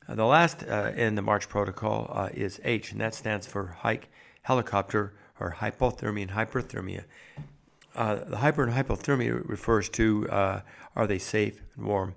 Uh, 0.07 0.15
the 0.15 0.25
last 0.25 0.63
uh, 0.65 0.93
in 0.97 1.15
the 1.15 1.23
March 1.23 1.49
protocol 1.49 2.29
is 2.35 2.61
H, 2.65 2.93
and 2.93 3.01
that 3.01 3.15
stands 3.15 3.47
for 3.47 3.77
hike, 3.81 4.09
helicopter, 4.43 5.15
or 5.41 5.57
hypothermia 5.59 6.23
and 6.23 6.31
hyperthermia. 6.33 7.05
the 7.95 8.37
hyper 8.39 8.65
and 8.65 8.73
hypothermia 8.73 9.49
refers 9.49 9.89
to 9.91 10.29
are 10.97 11.07
they 11.07 11.19
safe 11.19 11.61
and 11.77 11.87
warm 11.87 12.15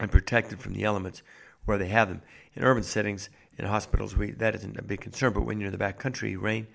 and 0.00 0.10
protected 0.10 0.58
from 0.60 0.74
the 0.74 0.84
elements 0.84 1.22
where 1.64 1.78
they 1.78 1.88
have 1.88 2.08
them. 2.08 2.22
In 2.54 2.64
urban 2.64 2.82
settings, 2.82 3.28
in 3.58 3.64
hospitals, 3.64 4.16
we, 4.16 4.32
that 4.32 4.54
isn't 4.54 4.78
a 4.78 4.82
big 4.82 5.00
concern. 5.00 5.32
But 5.32 5.42
when 5.42 5.60
you're 5.60 5.68
in 5.68 5.72
the 5.72 5.78
back 5.78 5.98
country, 5.98 6.36
rain, 6.36 6.66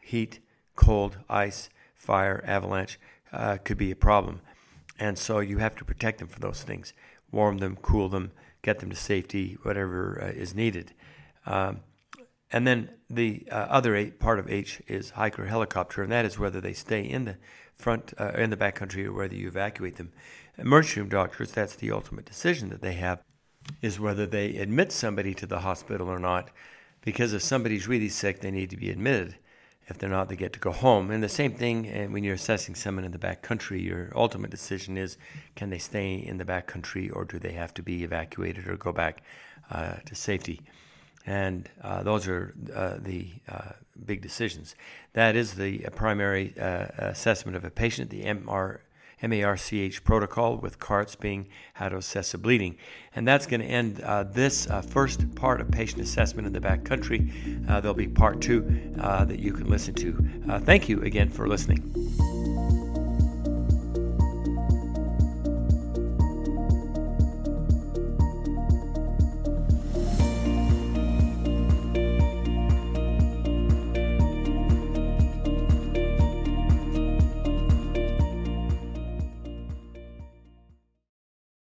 heat, 0.00 0.40
cold, 0.76 1.18
ice, 1.28 1.70
fire, 1.94 2.42
avalanche 2.46 2.98
uh, 3.32 3.58
could 3.58 3.78
be 3.78 3.90
a 3.90 3.96
problem. 3.96 4.40
And 4.98 5.18
so 5.18 5.40
you 5.40 5.58
have 5.58 5.76
to 5.76 5.84
protect 5.84 6.18
them 6.18 6.28
from 6.28 6.40
those 6.40 6.62
things, 6.62 6.92
warm 7.30 7.58
them, 7.58 7.76
cool 7.80 8.08
them, 8.08 8.32
get 8.62 8.80
them 8.80 8.90
to 8.90 8.96
safety, 8.96 9.56
whatever 9.62 10.20
uh, 10.22 10.26
is 10.26 10.54
needed. 10.54 10.92
Um, 11.46 11.80
and 12.50 12.66
then 12.66 12.90
the 13.10 13.46
uh, 13.50 13.54
other 13.54 13.94
eight, 13.94 14.18
part 14.18 14.38
of 14.38 14.50
H 14.50 14.80
is 14.86 15.10
hiker 15.10 15.46
helicopter, 15.46 16.02
and 16.02 16.12
that 16.12 16.24
is 16.24 16.38
whether 16.38 16.60
they 16.60 16.72
stay 16.72 17.02
in 17.02 17.24
the 17.24 17.36
front, 17.74 18.14
uh, 18.18 18.32
in 18.36 18.50
the 18.50 18.56
back 18.56 18.74
country, 18.74 19.06
or 19.06 19.12
whether 19.12 19.34
you 19.34 19.48
evacuate 19.48 19.96
them. 19.96 20.12
Emergency 20.56 21.00
room 21.00 21.08
doctors, 21.08 21.52
that's 21.52 21.76
the 21.76 21.90
ultimate 21.90 22.24
decision 22.24 22.70
that 22.70 22.82
they 22.82 22.94
have 22.94 23.20
is 23.82 24.00
whether 24.00 24.26
they 24.26 24.56
admit 24.56 24.92
somebody 24.92 25.34
to 25.34 25.46
the 25.46 25.60
hospital 25.60 26.08
or 26.08 26.18
not. 26.18 26.50
Because 27.02 27.32
if 27.32 27.42
somebody's 27.42 27.86
really 27.86 28.08
sick, 28.08 28.40
they 28.40 28.50
need 28.50 28.70
to 28.70 28.76
be 28.76 28.90
admitted. 28.90 29.36
If 29.88 29.98
they're 29.98 30.10
not, 30.10 30.28
they 30.28 30.36
get 30.36 30.52
to 30.52 30.58
go 30.58 30.70
home. 30.70 31.10
And 31.10 31.22
the 31.22 31.28
same 31.28 31.54
thing 31.54 32.12
when 32.12 32.22
you're 32.22 32.34
assessing 32.34 32.74
someone 32.74 33.04
in 33.04 33.12
the 33.12 33.18
back 33.18 33.40
country, 33.40 33.80
your 33.80 34.12
ultimate 34.14 34.50
decision 34.50 34.98
is 34.98 35.16
can 35.56 35.70
they 35.70 35.78
stay 35.78 36.14
in 36.14 36.36
the 36.36 36.44
back 36.44 36.66
country 36.66 37.08
or 37.08 37.24
do 37.24 37.38
they 37.38 37.52
have 37.52 37.72
to 37.74 37.82
be 37.82 38.04
evacuated 38.04 38.68
or 38.68 38.76
go 38.76 38.92
back 38.92 39.22
uh, 39.70 39.94
to 40.04 40.14
safety? 40.14 40.60
And 41.24 41.68
uh, 41.82 42.02
those 42.02 42.26
are 42.28 42.54
uh, 42.74 42.96
the 42.98 43.30
uh, 43.48 43.72
big 44.04 44.22
decisions. 44.22 44.74
That 45.12 45.36
is 45.36 45.54
the 45.54 45.86
primary 45.94 46.54
uh, 46.58 46.86
assessment 46.98 47.56
of 47.56 47.64
a 47.64 47.70
patient. 47.70 48.10
The 48.10 48.24
MR, 48.24 48.80
MARCH 49.22 50.04
protocol, 50.04 50.56
with 50.56 50.78
CARTS 50.78 51.16
being 51.16 51.48
how 51.74 51.88
to 51.88 51.96
assess 51.96 52.34
a 52.34 52.38
bleeding. 52.38 52.76
And 53.14 53.26
that's 53.26 53.46
going 53.46 53.60
to 53.60 53.66
end 53.66 54.00
uh, 54.00 54.24
this 54.24 54.68
uh, 54.68 54.80
first 54.82 55.34
part 55.34 55.60
of 55.60 55.70
patient 55.70 56.00
assessment 56.00 56.46
in 56.46 56.52
the 56.52 56.60
back 56.60 56.84
country. 56.84 57.32
Uh, 57.68 57.80
there'll 57.80 57.94
be 57.94 58.08
part 58.08 58.40
two 58.40 58.94
uh, 59.00 59.24
that 59.24 59.38
you 59.38 59.52
can 59.52 59.68
listen 59.68 59.94
to. 59.94 60.28
Uh, 60.48 60.58
thank 60.60 60.88
you 60.88 61.02
again 61.02 61.28
for 61.28 61.48
listening. 61.48 62.77